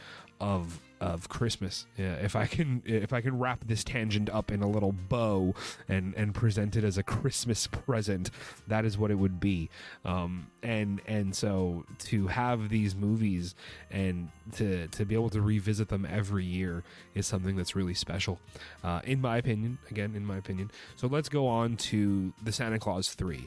[0.40, 1.86] of of Christmas.
[1.98, 5.54] Yeah, if I can if I can wrap this tangent up in a little bow
[5.86, 8.30] and and present it as a Christmas present,
[8.66, 9.68] that is what it would be.
[10.04, 13.54] Um, and and so to have these movies
[13.90, 16.84] and to to be able to revisit them every year
[17.14, 18.40] is something that's really special,
[18.82, 19.78] uh, in my opinion.
[19.90, 20.70] Again, in my opinion.
[20.96, 23.46] So let's go on to the Santa Clause three.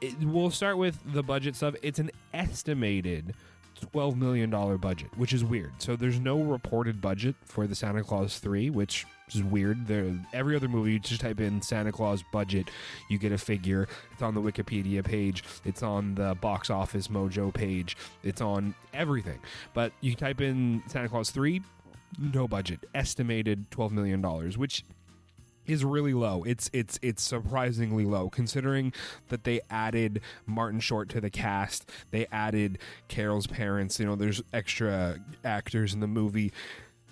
[0.00, 1.74] It, we'll start with the budget stuff.
[1.82, 3.34] It's an estimated
[3.80, 5.72] $12 million budget, which is weird.
[5.78, 9.86] So there's no reported budget for the Santa Clause 3, which is weird.
[9.86, 12.70] There, every other movie, you just type in Santa Clause budget,
[13.08, 13.88] you get a figure.
[14.12, 19.38] It's on the Wikipedia page, it's on the box office mojo page, it's on everything.
[19.74, 21.62] But you type in Santa Clause 3,
[22.18, 24.22] no budget, estimated $12 million,
[24.58, 24.84] which
[25.70, 26.42] is really low.
[26.44, 28.92] It's it's it's surprisingly low considering
[29.28, 31.90] that they added Martin Short to the cast.
[32.10, 33.98] They added Carol's parents.
[33.98, 36.52] You know, there's extra actors in the movie,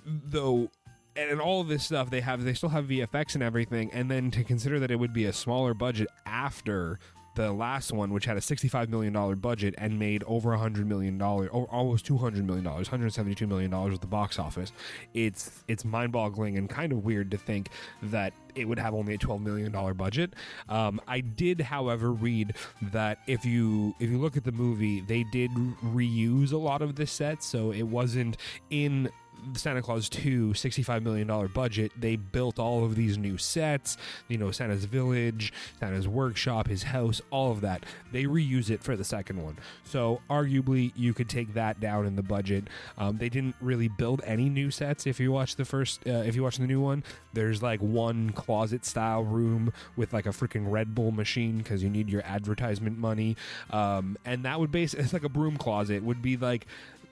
[0.04, 0.70] though.
[1.16, 3.90] And all of this stuff they have, they still have VFX and everything.
[3.92, 7.00] And then to consider that it would be a smaller budget after
[7.38, 11.48] the last one, which had a $65 million budget and made over $100 million, or
[11.48, 14.72] almost $200 million, $172 million at the box office,
[15.14, 17.68] it's it's mind boggling and kind of weird to think
[18.02, 20.34] that it would have only a $12 million budget.
[20.68, 25.22] Um, I did, however, read that if you if you look at the movie, they
[25.22, 25.52] did
[25.84, 28.36] reuse a lot of the sets, so it wasn't
[28.70, 29.10] in
[29.54, 33.96] Santa Clause 2, $65 million budget, they built all of these new sets,
[34.28, 37.84] you know, Santa's village, Santa's workshop, his house, all of that.
[38.12, 39.58] They reuse it for the second one.
[39.84, 42.68] So, arguably, you could take that down in the budget.
[42.96, 45.06] Um, they didn't really build any new sets.
[45.06, 48.30] If you watch the first, uh, if you watch the new one, there's like one
[48.30, 52.98] closet style room with like a freaking Red Bull machine because you need your advertisement
[52.98, 53.36] money.
[53.70, 56.66] Um, and that would base it's like a broom closet would be like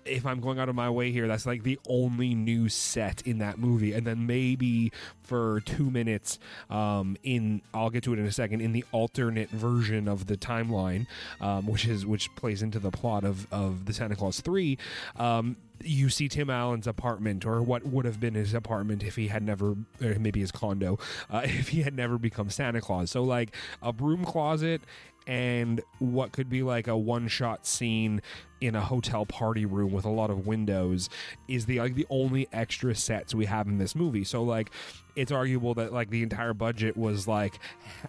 [0.06, 3.38] if I'm going out of my way here, that's like the only new set in
[3.38, 3.92] that movie.
[3.92, 4.92] And then maybe
[5.22, 6.38] for two minutes,
[6.70, 10.36] um, in I'll get to it in a second, in the alternate version of the
[10.36, 11.06] timeline,
[11.40, 14.78] um, which is which plays into the plot of of the Santa Clause three.
[15.16, 19.28] Um, you see Tim Allen's apartment, or what would have been his apartment if he
[19.28, 20.98] had never, maybe his condo,
[21.30, 23.10] uh, if he had never become Santa Claus.
[23.10, 24.80] So, like a broom closet
[25.26, 28.22] and what could be like a one shot scene
[28.60, 31.10] in a hotel party room with a lot of windows
[31.48, 34.24] is the like the only extra sets we have in this movie.
[34.24, 34.70] So like
[35.14, 37.58] it's arguable that like the entire budget was like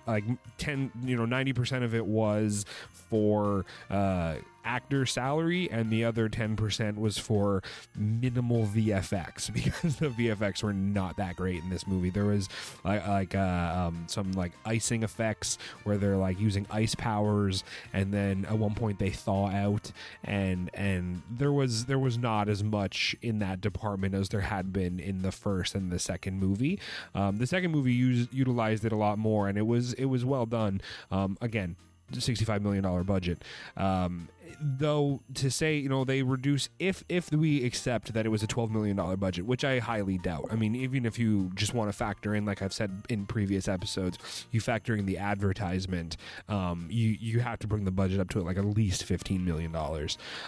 [0.06, 0.24] like
[0.58, 4.36] 10 you know 90% of it was for uh
[4.68, 7.64] actor salary and the other 10% was for
[7.96, 12.10] minimal VFX because the VFX were not that great in this movie.
[12.10, 12.50] There was
[12.84, 17.64] like, like uh, um, some like icing effects where they're like using ice powers
[17.94, 19.92] and then at one point they thaw out
[20.24, 24.74] and and there was there was not as much in that department as there had
[24.74, 26.80] been in the first and the second movie.
[27.16, 30.26] Um, the second movie used, utilized it a lot more and it was it was
[30.26, 30.82] well done.
[31.10, 31.78] Um, again,
[32.12, 33.44] $65 million budget.
[33.76, 34.30] Um,
[34.60, 38.48] though to say, you know, they reduce if if we accept that it was a
[38.48, 40.48] $12 million budget, which I highly doubt.
[40.52, 43.68] I mean, even if you just want to factor in, like I've said in previous
[43.68, 46.18] episodes, you factor in the advertisement,
[46.50, 49.76] um, you, you have to bring the budget up to like at least $15 million.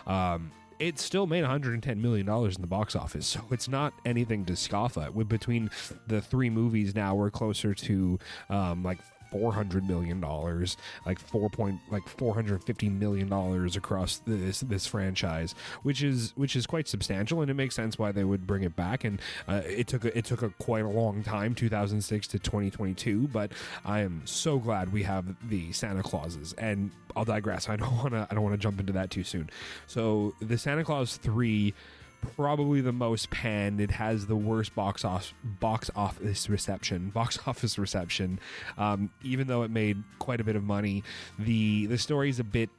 [0.07, 4.45] Um, it still made 110 million dollars in the box office, so it's not anything
[4.45, 5.13] to scoff at.
[5.13, 5.69] With between
[6.07, 8.17] the three movies now, we're closer to
[8.49, 8.99] um, like
[9.31, 14.61] four hundred million dollars, like four point like four hundred fifty million dollars across this
[14.61, 18.45] this franchise, which is which is quite substantial, and it makes sense why they would
[18.47, 19.03] bring it back.
[19.03, 22.27] And uh, it took a, it took a quite a long time, two thousand six
[22.27, 23.51] to twenty twenty two, but
[23.85, 26.53] I am so glad we have the Santa Clauses.
[26.53, 27.69] And I'll digress.
[27.69, 29.49] I don't want to I don't want to jump into that too soon.
[29.87, 31.73] So the Santa Clause three
[32.21, 33.81] probably the most panned.
[33.81, 37.09] It has the worst box off box office reception.
[37.19, 38.39] Box office reception.
[38.77, 41.03] Um, even though it made quite a bit of money,
[41.37, 42.69] the the story is a bit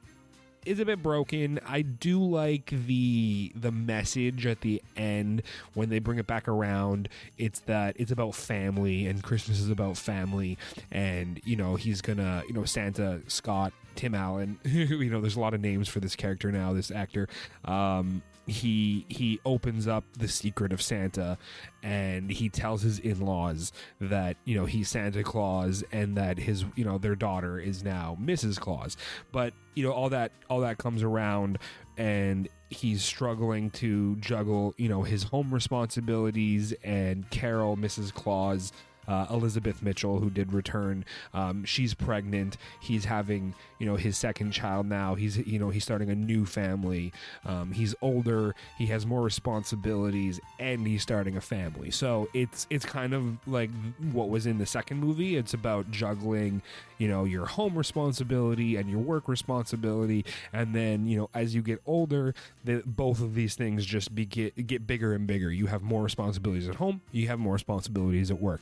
[0.65, 1.59] is a bit broken.
[1.67, 7.09] I do like the the message at the end when they bring it back around.
[7.37, 10.57] It's that it's about family and Christmas is about family
[10.91, 15.39] and you know he's gonna you know Santa Scott Tim Allen you know there's a
[15.39, 17.27] lot of names for this character now this actor
[17.65, 21.37] um he he opens up the secret of Santa
[21.83, 26.83] and he tells his in-laws that you know he's Santa Claus and that his you
[26.83, 28.59] know their daughter is now Mrs.
[28.59, 28.97] Claus
[29.31, 31.59] but you know all that all that comes around
[31.97, 38.13] and he's struggling to juggle you know his home responsibilities and Carol Mrs.
[38.13, 38.71] Claus
[39.07, 41.05] uh, Elizabeth Mitchell, who did return.
[41.33, 42.57] Um, she's pregnant.
[42.79, 45.15] He's having, you know, his second child now.
[45.15, 47.11] He's, you know, he's starting a new family.
[47.47, 48.53] Um, he's older.
[48.77, 51.89] He has more responsibilities, and he's starting a family.
[51.89, 53.71] So it's it's kind of like
[54.11, 55.35] what was in the second movie.
[55.35, 56.61] It's about juggling,
[56.99, 61.63] you know, your home responsibility and your work responsibility, and then you know, as you
[61.63, 65.49] get older, the, both of these things just be, get, get bigger and bigger.
[65.49, 67.01] You have more responsibilities at home.
[67.11, 68.61] You have more responsibilities at work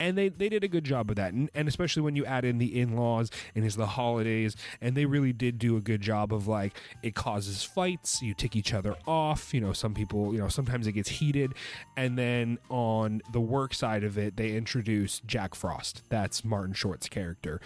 [0.00, 2.44] and they, they did a good job of that and, and especially when you add
[2.44, 6.32] in the in-laws and it's the holidays and they really did do a good job
[6.32, 10.38] of like it causes fights you tick each other off you know some people you
[10.38, 11.54] know sometimes it gets heated
[11.96, 16.02] and then on the work side of it they introduce jack frost.
[16.08, 17.60] That's martin short's character.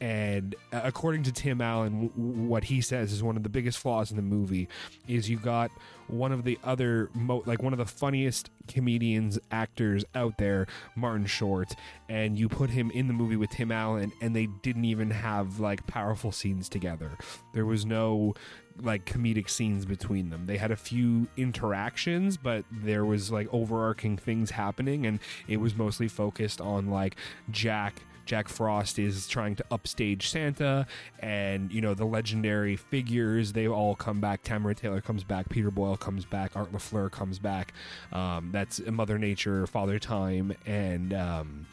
[0.00, 4.10] And uh, according to tim allen what he says is one of the biggest flaws
[4.10, 4.68] in the movie
[5.06, 5.70] is you got
[6.08, 11.26] one of the other mo- like one of the funniest comedians actors out there martin
[11.26, 11.74] short
[12.08, 15.60] and you put him in the movie with tim allen and they didn't even have
[15.60, 17.10] like powerful scenes together.
[17.52, 18.34] There was no
[18.80, 20.46] like comedic scenes between them.
[20.46, 25.74] They had a few interactions but there was like overarching things happening and it was
[25.74, 27.16] mostly focused on like
[27.50, 30.86] jack Jack Frost is trying to upstage Santa,
[31.18, 34.42] and you know the legendary figures they all come back.
[34.42, 37.72] Tamara Taylor comes back, Peter Boyle comes back, Art LaFleur comes back.
[38.12, 41.12] Um, that's Mother Nature, Father Time, and.
[41.12, 41.66] Um,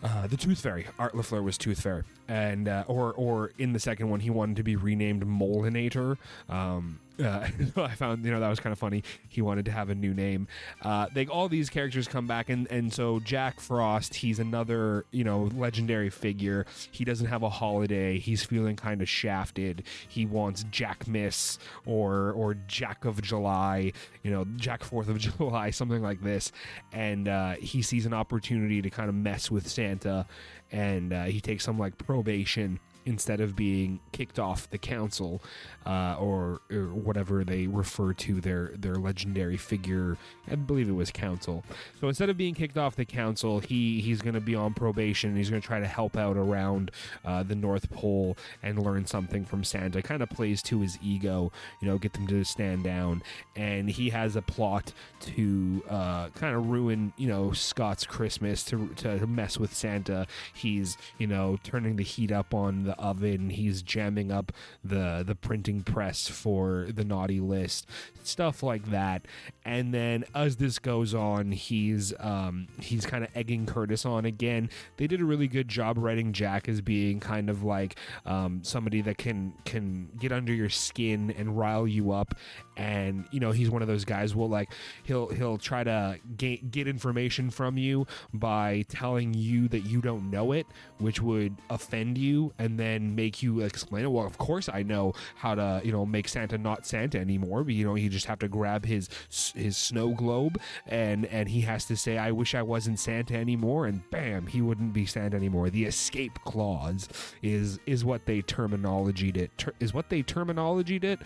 [0.00, 0.86] uh, the Tooth Fairy.
[0.96, 4.54] Art LaFleur was Tooth Fairy, and uh, or or in the second one he wanted
[4.54, 6.16] to be renamed Molinator.
[6.48, 7.46] Um, uh,
[7.76, 9.02] I found you know that was kind of funny.
[9.28, 10.48] He wanted to have a new name.
[10.82, 15.24] Uh, they all these characters come back, and and so Jack Frost, he's another you
[15.24, 16.66] know legendary figure.
[16.90, 18.18] He doesn't have a holiday.
[18.18, 19.84] He's feeling kind of shafted.
[20.08, 23.92] He wants Jack Miss or or Jack of July,
[24.22, 26.52] you know Jack Fourth of July, something like this,
[26.92, 30.26] and uh, he sees an opportunity to kind of mess with Santa,
[30.70, 32.78] and uh, he takes some like probation
[33.08, 35.40] instead of being kicked off the council
[35.86, 40.18] uh, or, or, whatever they refer to their their legendary figure.
[40.50, 41.64] I believe it was council.
[42.00, 45.34] So instead of being kicked off the council, he he's going to be on probation.
[45.34, 46.90] He's going to try to help out around
[47.24, 50.02] uh, the North Pole and learn something from Santa.
[50.02, 51.50] Kind of plays to his ego,
[51.80, 53.22] you know, get them to stand down.
[53.56, 58.88] And he has a plot to uh, kind of ruin, you know, Scott's Christmas to
[58.96, 60.26] to mess with Santa.
[60.52, 63.50] He's you know turning the heat up on the oven.
[63.50, 64.52] He's jamming up
[64.84, 67.86] the the printing press for the naughty list,
[68.22, 69.26] stuff like that.
[69.64, 74.70] And then as this goes on, he's um, he's kind of egging Curtis on again.
[74.96, 79.00] They did a really good job writing Jack as being kind of like um, somebody
[79.02, 82.34] that can can get under your skin and rile you up.
[82.78, 84.34] And you know he's one of those guys.
[84.34, 84.70] Will like
[85.02, 90.30] he'll he'll try to get get information from you by telling you that you don't
[90.30, 90.66] know it,
[90.98, 94.10] which would offend you, and then make you explain it.
[94.10, 97.64] Well, of course I know how to you know make Santa not Santa anymore.
[97.64, 99.08] But, you know, you just have to grab his
[99.54, 103.86] his snow globe and and he has to say, "I wish I wasn't Santa anymore,"
[103.86, 105.70] and bam, he wouldn't be Santa anymore.
[105.70, 107.08] The escape clause
[107.42, 111.20] is is what they terminology it ter- is what they terminology it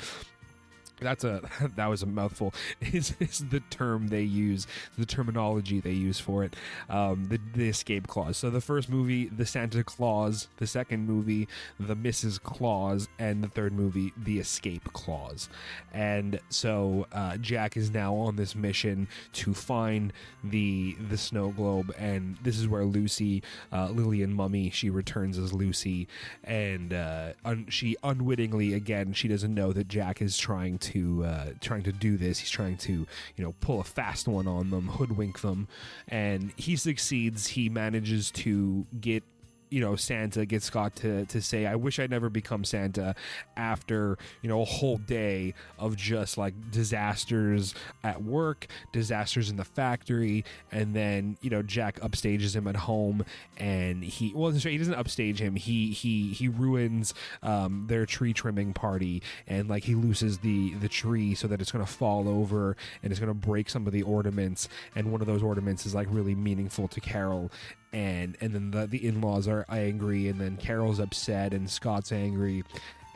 [1.02, 1.42] that's a
[1.76, 4.66] that was a mouthful is, is the term they use
[4.98, 6.54] the terminology they use for it
[6.88, 8.36] um, the, the escape clause.
[8.36, 11.48] So the first movie the santa clause the second movie
[11.78, 15.48] the mrs clause and the third movie the escape clause.
[15.92, 20.12] And so uh, jack is now on this mission to find
[20.44, 23.42] the the snow globe and this is where lucy
[23.72, 26.08] uh, lillian mumy she returns as lucy
[26.44, 31.24] and uh, un- she unwittingly again she doesn't know that jack is trying to to
[31.24, 32.38] uh, trying to do this.
[32.38, 35.68] He's trying to you know pull a fast one on them, hoodwink them,
[36.08, 37.48] and he succeeds.
[37.48, 39.24] He manages to get
[39.72, 43.14] you know Santa gets Scott to to say I wish I'd never become Santa
[43.56, 49.64] after you know a whole day of just like disasters at work, disasters in the
[49.64, 53.24] factory, and then you know Jack upstages him at home
[53.56, 55.56] and he well he doesn't upstage him.
[55.56, 60.88] He he he ruins um, their tree trimming party and like he loses the the
[60.88, 64.68] tree so that it's gonna fall over and it's gonna break some of the ornaments
[64.94, 67.50] and one of those ornaments is like really meaningful to Carol
[67.92, 72.64] and and then the, the in-laws are angry and then carol's upset and scott's angry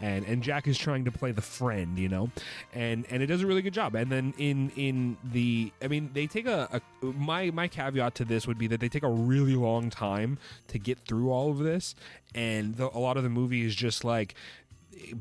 [0.00, 2.30] and and jack is trying to play the friend you know?
[2.74, 3.94] And and it does a really good job.
[3.94, 8.24] And then in in the i mean they take a, a my my caveat to
[8.24, 11.58] this would be that they take a really long time to get through all of
[11.58, 11.94] this.
[12.34, 14.34] And the, a lot of the movie is just like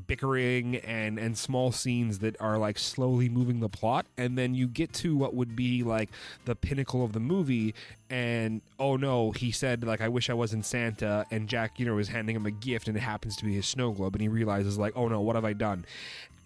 [0.07, 4.67] bickering and and small scenes that are like slowly moving the plot and then you
[4.67, 6.09] get to what would be like
[6.45, 7.73] the pinnacle of the movie
[8.09, 11.97] and oh no he said like i wish i wasn't santa and jack you know
[11.97, 14.27] is handing him a gift and it happens to be his snow globe and he
[14.27, 15.85] realizes like oh no what have i done?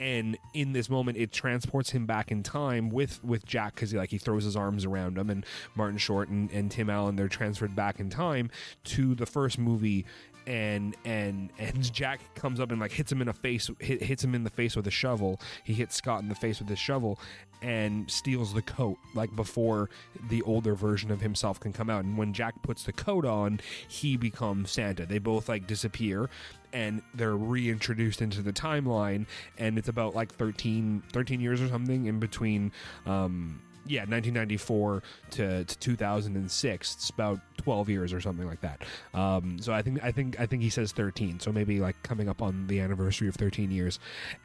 [0.01, 3.97] And in this moment it transports him back in time with with jack because he
[3.97, 7.27] like he throws his arms around him and martin short and, and tim allen they're
[7.27, 8.49] transferred back in time
[8.86, 10.05] to the first movie
[10.50, 14.24] and and and Jack comes up and like hits him in the face, hit, hits
[14.24, 15.39] him in the face with a shovel.
[15.64, 17.20] He hits Scott in the face with his shovel
[17.62, 19.89] and steals the coat like before
[20.30, 22.04] the older version of himself can come out.
[22.04, 25.06] And when Jack puts the coat on, he becomes Santa.
[25.06, 26.30] They both like disappear
[26.74, 29.26] and they're reintroduced into the timeline
[29.58, 32.72] and it's about like 13 13 years or something in between
[33.08, 38.83] um yeah 1994 to, to 2006 it's about 12 years or something like that.
[39.13, 42.29] Um, so i think i think i think he says 13 so maybe like coming
[42.29, 43.99] up on the anniversary of 13 years.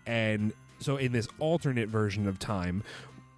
[0.06, 2.82] And so in this alternate version of time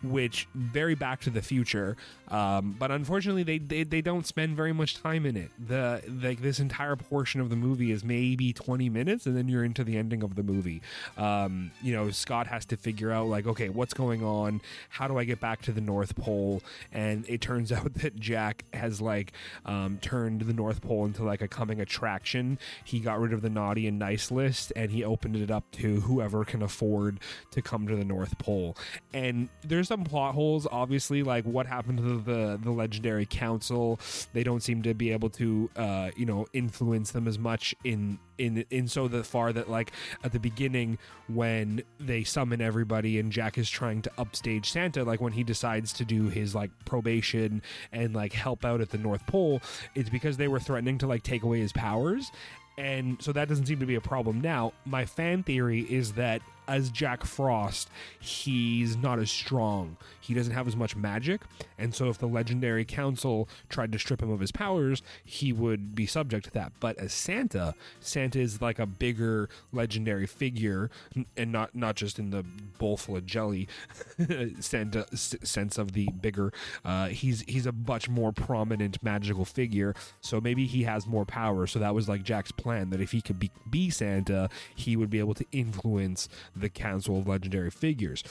[0.02, 1.96] which very Back to the Future,
[2.28, 5.50] um, but unfortunately they, they they don't spend very much time in it.
[5.68, 9.64] The like this entire portion of the movie is maybe twenty minutes, and then you're
[9.64, 10.82] into the ending of the movie.
[11.16, 14.60] Um, you know, Scott has to figure out like, okay, what's going on?
[14.88, 16.62] How do I get back to the North Pole?
[16.92, 19.32] And it turns out that Jack has like
[19.64, 22.58] um, turned the North Pole into like a coming attraction.
[22.84, 26.00] He got rid of the naughty and nice list, and he opened it up to
[26.00, 27.20] whoever can afford
[27.52, 28.76] to come to the North Pole.
[29.12, 30.66] And there's there's some plot holes.
[30.70, 34.00] Obviously, like what happened to the the legendary council.
[34.32, 38.18] They don't seem to be able to, uh, you know, influence them as much in
[38.38, 39.92] in in so the far that like
[40.24, 45.20] at the beginning when they summon everybody and Jack is trying to upstage Santa, like
[45.20, 47.62] when he decides to do his like probation
[47.92, 49.60] and like help out at the North Pole,
[49.94, 52.30] it's because they were threatening to like take away his powers.
[52.78, 54.74] And so that doesn't seem to be a problem now.
[54.84, 57.88] My fan theory is that as Jack Frost,
[58.18, 59.96] he's not as strong.
[60.20, 61.42] He doesn't have as much magic,
[61.78, 65.94] and so if the legendary council tried to strip him of his powers, he would
[65.94, 66.72] be subject to that.
[66.80, 70.90] But as Santa, Santa is like a bigger legendary figure,
[71.36, 72.44] and not not just in the
[72.78, 73.68] bowl full of jelly
[74.60, 76.52] Santa sense of the bigger.
[76.84, 81.66] Uh, he's he's a much more prominent magical figure, so maybe he has more power.
[81.66, 85.10] So that was like Jack's plan that if he could be, be Santa, he would
[85.10, 86.28] be able to influence
[86.60, 88.24] the Council of Legendary Figures.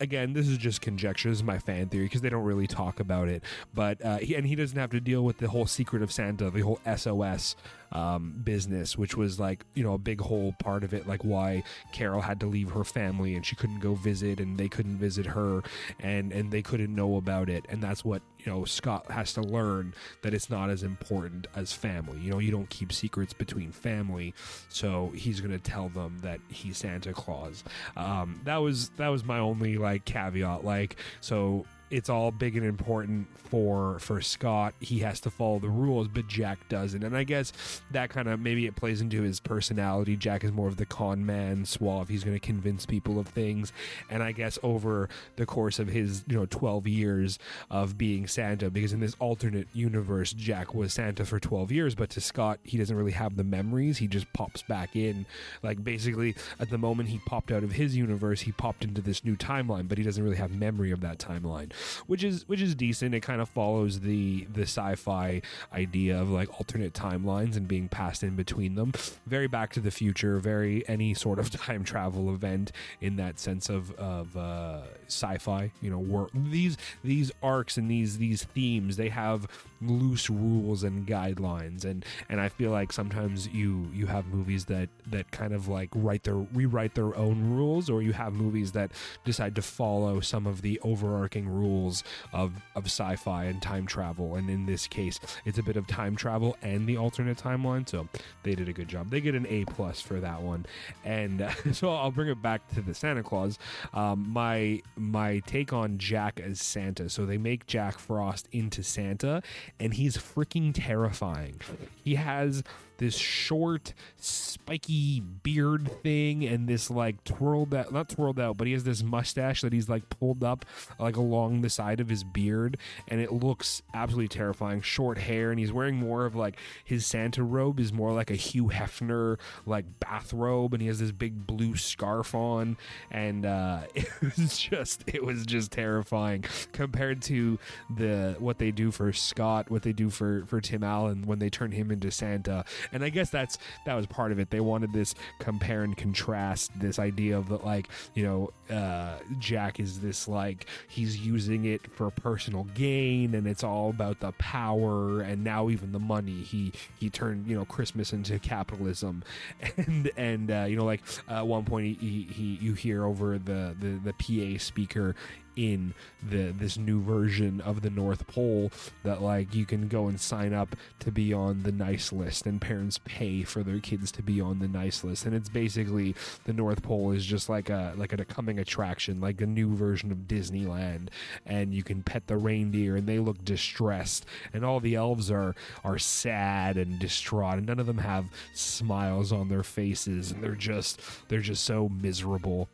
[0.00, 1.28] Again, this is just conjecture.
[1.28, 3.42] This is my fan theory because they don't really talk about it.
[3.74, 6.50] But uh, he, and he doesn't have to deal with the whole secret of Santa,
[6.50, 7.56] the whole SOS
[7.92, 11.62] um, business, which was like you know a big whole part of it, like why
[11.92, 15.26] Carol had to leave her family and she couldn't go visit, and they couldn't visit
[15.26, 15.62] her,
[16.00, 19.40] and and they couldn't know about it, and that's what you know Scott has to
[19.40, 22.18] learn that it's not as important as family.
[22.20, 24.34] You know, you don't keep secrets between family,
[24.68, 27.64] so he's gonna tell them that he's Santa Claus.
[27.96, 30.64] Um, that was that was my only like caveat.
[30.64, 34.74] Like so it's all big and important for for Scott.
[34.80, 37.04] He has to follow the rules, but Jack doesn't.
[37.04, 37.52] And I guess
[37.92, 40.16] that kind of maybe it plays into his personality.
[40.16, 42.08] Jack is more of the con man, suave.
[42.08, 43.72] He's going to convince people of things.
[44.10, 47.38] And I guess over the course of his you know 12 years
[47.70, 52.10] of being Santa, because in this alternate universe, Jack was Santa for 12 years, but
[52.10, 53.98] to Scott, he doesn't really have the memories.
[53.98, 55.24] He just pops back in.
[55.62, 59.24] Like basically, at the moment he popped out of his universe, he popped into this
[59.24, 61.70] new timeline, but he doesn't really have memory of that timeline
[62.06, 63.14] which is which is decent.
[63.14, 68.22] It kind of follows the the sci-fi idea of like alternate timelines and being passed
[68.22, 68.92] in between them.
[69.26, 73.68] Very Back to the Future, very any sort of time travel event in that sense
[73.68, 75.72] of of uh, sci-fi.
[75.80, 79.46] You know, these these arcs and these these themes they have
[79.80, 84.88] loose rules and guidelines and and I feel like sometimes you you have movies that
[85.08, 88.92] that kind of like write their rewrite their own rules or you have movies that
[89.24, 94.48] decide to follow some of the overarching rules of of sci-fi and time travel and
[94.48, 98.08] in this case it's a bit of time travel and the alternate timeline so
[98.42, 99.10] they did a good job.
[99.10, 100.66] They get an A plus for that one.
[101.04, 103.58] And uh, so I'll bring it back to the Santa Clause.
[103.92, 107.08] Um, my my take on Jack as Santa.
[107.08, 109.42] So they make Jack Frost into Santa
[109.78, 111.60] and he's freaking terrifying.
[112.02, 112.62] He has
[112.98, 118.72] this short, spiky beard thing and this like twirled out, not twirled out, but he
[118.72, 120.64] has this mustache that he's like pulled up
[120.98, 122.76] like along the side of his beard,
[123.08, 124.80] and it looks absolutely terrifying.
[124.80, 128.36] Short hair, and he's wearing more of like his Santa robe is more like a
[128.36, 132.76] Hugh Hefner like bathrobe, and he has this big blue scarf on,
[133.10, 137.58] and uh, it was just it was just terrifying compared to
[137.96, 141.50] the what they do for Scott, what they do for for Tim Allen when they
[141.50, 144.50] turn him into Santa and I guess that's that was part of it.
[144.50, 149.80] They wanted this compare and contrast, this idea of that, like you know, uh, Jack
[149.80, 155.20] is this like he's using it for personal gain, and it's all about the power,
[155.20, 156.42] and now even the money.
[156.42, 159.22] He he turned you know Christmas into capitalism,
[159.76, 163.04] and and uh, you know like uh, at one point he, he, he you hear
[163.04, 165.14] over the the the PA speaker
[165.56, 165.94] in
[166.28, 168.70] the this new version of the North Pole
[169.02, 172.60] that like you can go and sign up to be on the nice list and
[172.60, 175.24] parents pay for their kids to be on the nice list.
[175.24, 179.40] And it's basically the North Pole is just like a like a coming attraction like
[179.40, 181.08] a new version of Disneyland.
[181.44, 184.26] And you can pet the reindeer and they look distressed.
[184.52, 185.54] And all the elves are
[185.84, 187.58] are sad and distraught.
[187.58, 190.32] And none of them have smiles on their faces.
[190.32, 192.68] And they're just they're just so miserable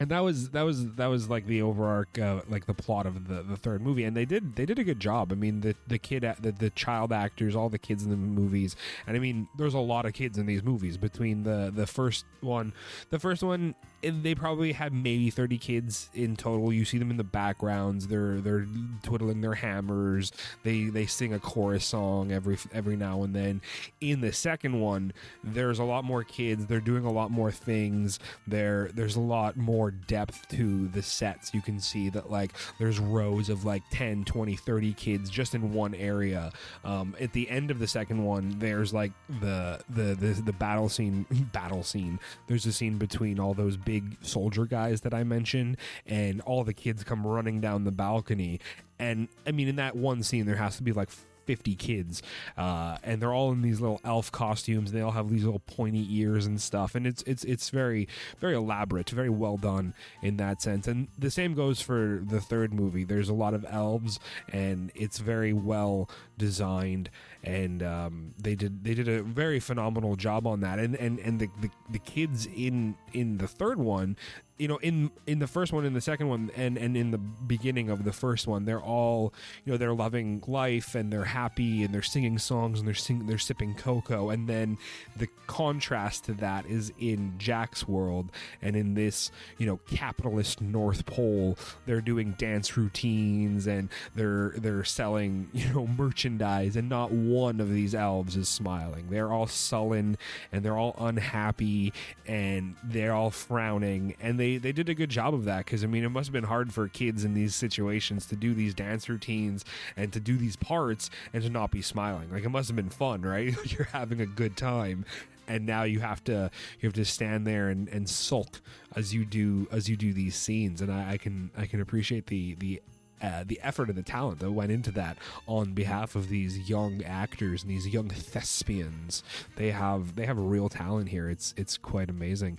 [0.00, 3.28] and that was that was that was like the overarch uh, like the plot of
[3.28, 4.04] the, the third movie.
[4.04, 5.30] And they did they did a good job.
[5.30, 8.76] I mean the the kid the, the child actors all the kids in the movies.
[9.06, 12.24] And i mean there's a lot of kids in these movies between the the first
[12.40, 12.72] one.
[13.10, 16.72] The first one they probably had maybe 30 kids in total.
[16.72, 18.06] You see them in the backgrounds.
[18.06, 18.66] They're they're
[19.02, 20.32] twiddling their hammers.
[20.62, 23.60] They they sing a chorus song every every now and then.
[24.00, 25.12] In the second one
[25.44, 26.64] there's a lot more kids.
[26.64, 28.18] They're doing a lot more things.
[28.46, 31.52] There there's a lot more more depth to the sets.
[31.54, 35.72] You can see that like there's rows of like 10, 20, 30 kids just in
[35.72, 36.52] one area.
[36.84, 40.88] Um, at the end of the second one, there's like the the the, the battle
[40.88, 42.18] scene battle scene.
[42.46, 45.76] There's a scene between all those big soldier guys that I mentioned,
[46.06, 48.60] and all the kids come running down the balcony.
[48.98, 51.08] And I mean, in that one scene, there has to be like
[51.50, 52.22] 50 kids
[52.56, 54.92] uh, and they're all in these little elf costumes.
[54.92, 58.06] They all have these little pointy ears and stuff and it's it's it's very
[58.38, 59.92] very elaborate very well done
[60.22, 60.86] in that sense.
[60.86, 63.02] And the same goes for the third movie.
[63.02, 64.20] There's a lot of elves
[64.52, 67.10] and it's very well designed
[67.42, 70.78] and um, they did they did a very phenomenal job on that.
[70.78, 74.16] And and and the, the, the kids in in the third one
[74.60, 77.18] you know in in the first one in the second one and and in the
[77.18, 79.32] beginning of the first one they're all
[79.64, 83.26] you know they're loving life and they're happy and they're singing songs and they're singing
[83.26, 84.30] they're sipping cocoa.
[84.30, 84.78] And then
[85.16, 88.30] the contrast to that is in Jack's world
[88.62, 91.56] and in this you know capitalist North Pole.
[91.86, 97.70] They're doing dance routines and they're they're selling you know merchandise and not one of
[97.72, 99.06] these elves is smiling.
[99.10, 100.18] They're all sullen
[100.52, 101.92] and they're all unhappy
[102.26, 105.86] and they're all frowning and they they did a good job of that because I
[105.86, 109.08] mean it must have been hard for kids in these situations to do these dance
[109.08, 109.64] routines
[109.96, 112.30] and to do these parts and to not be smiling.
[112.30, 113.54] Like it must have been fun, right?
[113.64, 115.04] You're having a good time
[115.48, 118.60] and now you have to you have to stand there and, and sulk
[118.94, 122.26] as you do as you do these scenes and I, I can I can appreciate
[122.26, 122.80] the the
[123.22, 127.02] uh, the effort and the talent that went into that on behalf of these young
[127.04, 129.22] actors and these young thespians.
[129.56, 131.28] They have they have real talent here.
[131.28, 132.58] It's it's quite amazing,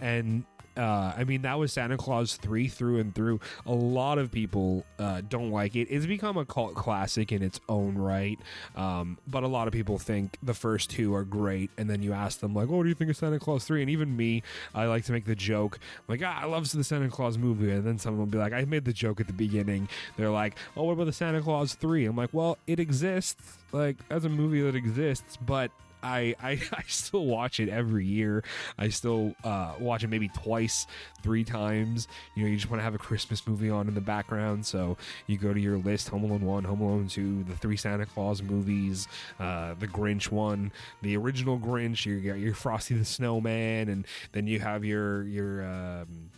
[0.00, 0.44] and
[0.76, 3.40] uh, I mean, that was Santa Clause 3 through and through.
[3.66, 5.88] A lot of people uh, don't like it.
[5.90, 8.38] It's become a cult classic in its own right.
[8.76, 11.70] Um, but a lot of people think the first two are great.
[11.76, 13.82] And then you ask them, like, oh, what do you think of Santa Clause 3?
[13.82, 14.42] And even me,
[14.74, 17.70] I like to make the joke, like, ah, I love the Santa Clause movie.
[17.70, 19.88] And then someone will be like, I made the joke at the beginning.
[20.16, 22.06] They're like, oh, what about the Santa Clause 3?
[22.06, 23.58] I'm like, well, it exists.
[23.72, 25.70] Like, as a movie that exists, but
[26.02, 28.44] I, I, I still watch it every year.
[28.78, 30.86] I still uh, watch it maybe twice,
[31.22, 32.08] three times.
[32.34, 34.96] You know, you just want to have a Christmas movie on in the background, so
[35.26, 38.42] you go to your list: Home Alone one, Home Alone two, the three Santa Clause
[38.42, 40.72] movies, uh, the Grinch one,
[41.02, 42.04] the original Grinch.
[42.06, 46.30] You got your Frosty the Snowman, and then you have your your um,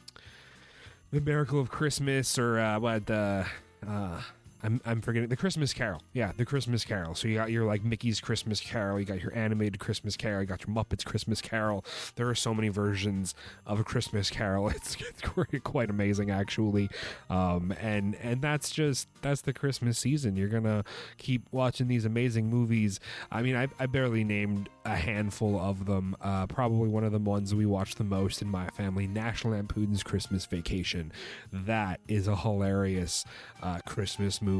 [1.13, 3.47] the Miracle of Christmas or uh, what the.
[3.87, 4.21] Uh,
[4.65, 6.01] I'm, I'm forgetting the Christmas Carol.
[6.15, 7.15] Yeah, the Christmas Carol.
[7.15, 10.47] So you got your like Mickey's Christmas Carol, you got your animated Christmas Carol, you
[10.47, 11.85] got your Muppets Christmas Carol.
[12.17, 13.35] There are so many versions
[13.67, 14.55] of a Christmas Carol.
[14.75, 16.89] It's, it's quite amazing actually,
[17.31, 20.37] um, and and that's just that's the Christmas season.
[20.37, 20.85] You're gonna
[21.19, 22.99] keep watching these amazing movies.
[23.31, 26.17] I mean, I, I barely named a handful of them.
[26.21, 30.03] Uh, probably one of the ones we watch the most in my family, National Lampoon's
[30.03, 31.13] Christmas Vacation.
[31.53, 33.25] That is a hilarious
[33.63, 34.54] uh, Christmas movie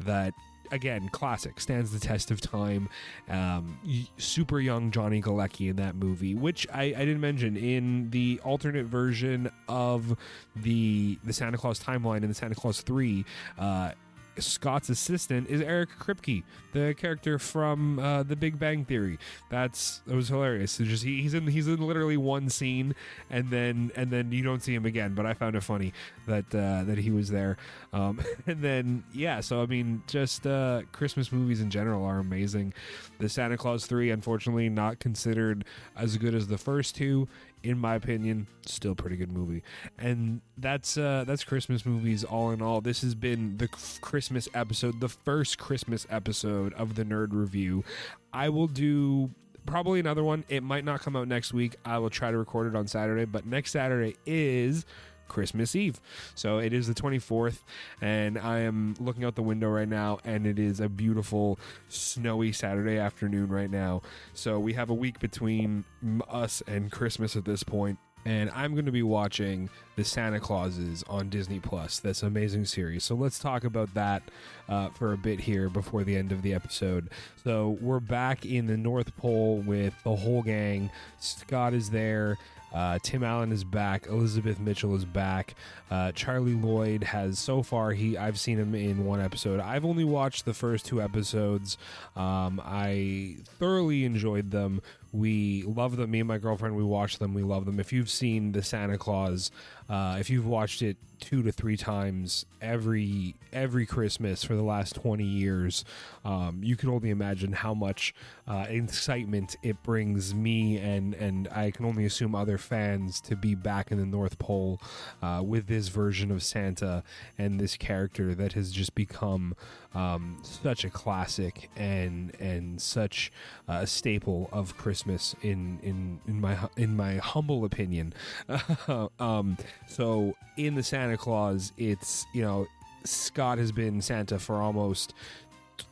[0.00, 0.34] that
[0.72, 2.88] again, classic, stands the test of time.
[3.28, 3.78] Um,
[4.18, 8.86] super young Johnny Galecki in that movie, which I, I, didn't mention in the alternate
[8.86, 10.16] version of
[10.54, 13.24] the the Santa Clause timeline in the Santa Clause three.
[13.58, 13.92] Uh,
[14.38, 19.18] Scott's assistant is Eric Kripke, the character from uh, The Big Bang Theory.
[19.50, 20.78] That's it was hilarious.
[20.80, 22.94] It's just he, he's in he's in literally one scene,
[23.30, 25.14] and then and then you don't see him again.
[25.14, 25.92] But I found it funny
[26.26, 27.56] that uh, that he was there.
[27.92, 32.74] Um, and then yeah, so I mean, just uh, Christmas movies in general are amazing.
[33.18, 35.64] The Santa Clause three, unfortunately, not considered
[35.96, 37.28] as good as the first two
[37.66, 39.62] in my opinion, still pretty good movie.
[39.98, 42.80] And that's uh, that's Christmas movies all in all.
[42.80, 43.68] This has been the
[44.00, 47.84] Christmas episode, the first Christmas episode of the Nerd Review.
[48.32, 49.30] I will do
[49.66, 50.44] probably another one.
[50.48, 51.74] It might not come out next week.
[51.84, 54.86] I will try to record it on Saturday, but next Saturday is
[55.28, 56.00] Christmas Eve.
[56.34, 57.60] So it is the 24th,
[58.00, 61.58] and I am looking out the window right now, and it is a beautiful,
[61.88, 64.02] snowy Saturday afternoon right now.
[64.34, 65.84] So we have a week between
[66.28, 71.04] us and Christmas at this point, and I'm going to be watching the Santa Clauses
[71.08, 72.00] on Disney Plus.
[72.00, 73.04] This amazing series.
[73.04, 74.24] So let's talk about that
[74.68, 77.10] uh, for a bit here before the end of the episode.
[77.44, 80.90] So we're back in the North Pole with the whole gang.
[81.20, 82.36] Scott is there.
[82.72, 84.06] Uh, Tim Allen is back.
[84.06, 85.54] Elizabeth Mitchell is back.
[85.90, 89.60] Uh, Charlie Lloyd has so far he I've seen him in one episode.
[89.60, 91.78] I've only watched the first two episodes.
[92.16, 94.82] Um, I thoroughly enjoyed them.
[95.12, 96.10] We love them.
[96.10, 97.32] Me and my girlfriend we watched them.
[97.32, 97.80] We love them.
[97.80, 99.50] If you've seen the Santa Clause,
[99.88, 104.94] uh, if you've watched it two to three times every every Christmas for the last
[104.96, 105.84] 20 years.
[106.24, 108.14] Um, you can only imagine how much
[108.46, 113.54] uh, excitement it brings me and and I can only assume other fans to be
[113.54, 114.80] back in the North Pole
[115.22, 117.02] uh, with this version of Santa
[117.38, 119.54] and this character that has just become
[119.94, 123.32] um, such a classic and and such
[123.68, 128.12] a staple of Christmas in in in my in my humble opinion.
[129.18, 129.56] um,
[129.88, 132.66] so in the Santa Claus, it's you know
[133.04, 135.14] Scott has been Santa for almost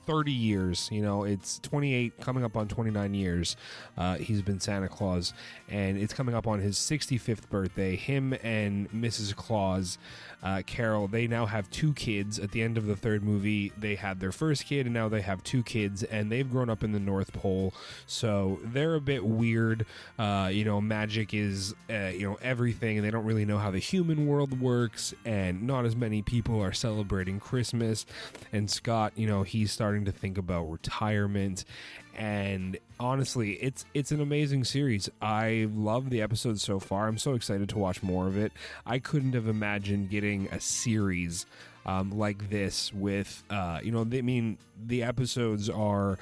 [0.07, 0.89] 30 years.
[0.93, 3.57] You know, it's 28, coming up on 29 years.
[3.97, 5.33] Uh, he's been Santa Claus,
[5.69, 7.97] and it's coming up on his 65th birthday.
[7.97, 9.35] Him and Mrs.
[9.35, 9.99] Claus,
[10.43, 12.39] uh, Carol, they now have two kids.
[12.39, 15.23] At the end of the third movie, they had their first kid, and now they
[15.23, 17.73] have two kids, and they've grown up in the North Pole,
[18.07, 19.87] so they're a bit weird.
[20.19, 23.71] Uh, you know, magic is, uh, you know, everything, and they don't really know how
[23.71, 28.05] the human world works, and not as many people are celebrating Christmas.
[28.53, 31.65] And Scott, you know, he's starting to think about retirement.
[32.17, 35.09] And honestly it's it's an amazing series.
[35.23, 37.07] I love the episodes so far.
[37.07, 38.53] I'm so excited to watch more of it.
[38.85, 41.47] I couldn't have imagined getting a series
[41.87, 46.19] um, like this with uh, you know they I mean the episodes are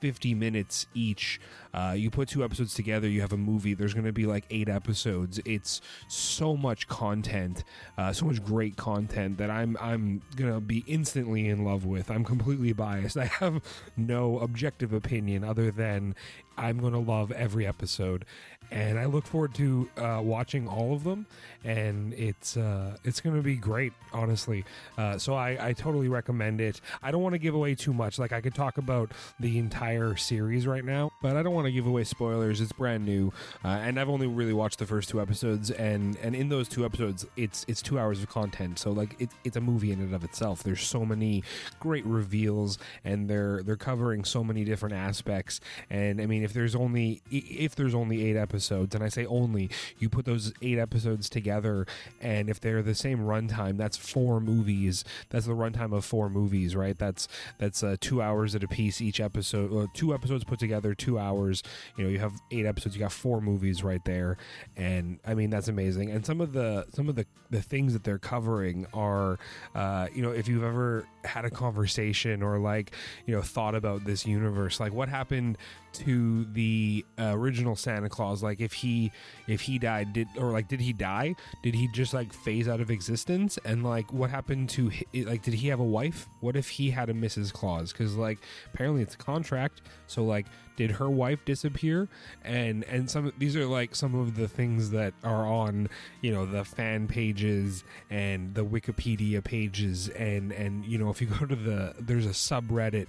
[0.00, 1.40] 50 minutes each.
[1.72, 3.74] Uh, you put two episodes together, you have a movie.
[3.74, 5.40] There's going to be like eight episodes.
[5.44, 7.64] It's so much content,
[7.98, 12.10] uh, so much great content that I'm I'm gonna be instantly in love with.
[12.10, 13.16] I'm completely biased.
[13.26, 13.62] I have
[13.96, 16.14] no objective opinion other than
[16.56, 18.24] I'm gonna love every episode,
[18.70, 21.26] and I look forward to uh, watching all of them.
[21.64, 24.64] And it's uh, it's gonna be great, honestly.
[24.96, 26.80] Uh, so I, I totally recommend it.
[27.02, 28.18] I don't want to give away too much.
[28.18, 29.10] Like I could talk about
[29.40, 32.60] the entire series right now, but I don't want to give away spoilers.
[32.60, 33.32] It's brand new,
[33.64, 35.70] uh, and I've only really watched the first two episodes.
[35.70, 38.78] And and in those two episodes, it's it's two hours of content.
[38.78, 40.62] So like it's it's a movie in and of itself.
[40.62, 41.42] There's so many
[41.80, 45.60] great reveals, and they're they're covering so many different aspects.
[45.90, 48.55] And I mean, if there's only if there's only eight episodes,
[48.94, 51.86] and I say only, you put those eight episodes together,
[52.20, 55.04] and if they're the same runtime, that's four movies.
[55.30, 56.96] That's the runtime of four movies, right?
[56.96, 57.28] That's
[57.58, 59.72] that's uh, two hours at a piece each episode.
[59.72, 61.62] Uh, two episodes put together, two hours.
[61.96, 62.96] You know, you have eight episodes.
[62.96, 64.38] You got four movies right there,
[64.76, 66.10] and I mean that's amazing.
[66.10, 69.38] And some of the some of the the things that they're covering are,
[69.74, 72.92] uh, you know, if you've ever had a conversation or like
[73.26, 75.58] you know thought about this universe, like what happened
[75.92, 79.12] to the uh, original Santa Claus like if he
[79.46, 81.34] if he died did or like did he die?
[81.62, 83.58] Did he just like phase out of existence?
[83.64, 86.28] And like what happened to like did he have a wife?
[86.40, 87.52] What if he had a Mrs.
[87.52, 87.92] Claus?
[87.92, 88.38] Cuz like
[88.72, 89.82] apparently it's a contract.
[90.06, 92.08] So like did her wife disappear?
[92.44, 95.88] And and some these are like some of the things that are on
[96.20, 100.08] you know the fan pages and the wikipedia pages.
[100.10, 103.08] And and you know if you go to the there's a subreddit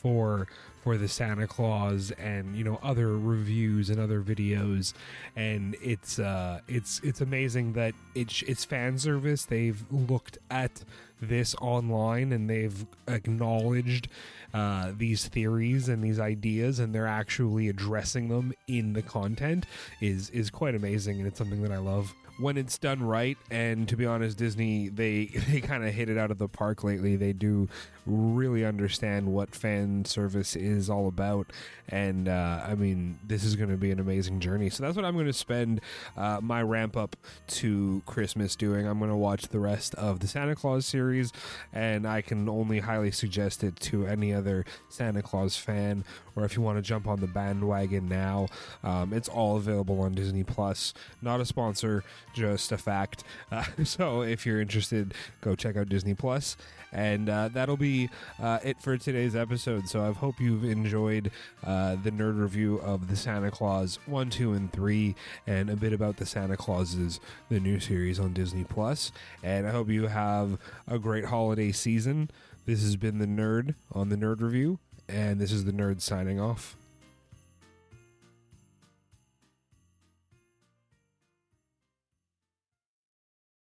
[0.00, 0.46] for
[0.82, 4.94] for the Santa Clause and you know other reviews and other videos.
[5.36, 9.44] And it's uh it's it's amazing that it's it's fan service.
[9.44, 10.84] They've looked at
[11.20, 14.08] this online and they've acknowledged
[14.54, 19.66] uh, these theories and these ideas and they're actually addressing them in the content
[20.00, 22.14] is is quite amazing and it's something that I love.
[22.40, 26.16] When it's done right and to be honest disney they they kind of hit it
[26.16, 27.16] out of the park lately.
[27.16, 27.68] They do
[28.08, 31.46] really understand what fan service is all about.
[31.90, 34.70] And uh, i mean this is going to be an amazing journey.
[34.70, 35.80] So that's what i'm going to spend
[36.16, 37.16] uh, my ramp up
[37.48, 38.86] to christmas doing.
[38.86, 41.32] I'm going to watch the rest of the santa clause series
[41.72, 46.04] and i can only highly suggest it to any other santa clause fan.
[46.36, 48.48] Or if you want to jump on the bandwagon now
[48.84, 50.94] um, it's all available on disney plus.
[51.22, 52.04] Not a sponsor
[52.34, 53.24] just a fact.
[53.50, 56.56] Uh, so if you're interested, go check out Disney Plus,
[56.92, 58.10] and uh, that'll be
[58.40, 59.88] uh, it for today's episode.
[59.88, 61.30] So I hope you've enjoyed
[61.64, 65.14] uh, the nerd review of the Santa Clause one, two, and three,
[65.46, 69.12] and a bit about the Santa Clauses, the new series on Disney Plus.
[69.42, 72.30] And I hope you have a great holiday season.
[72.66, 74.78] This has been the Nerd on the Nerd Review,
[75.08, 76.76] and this is the Nerd signing off.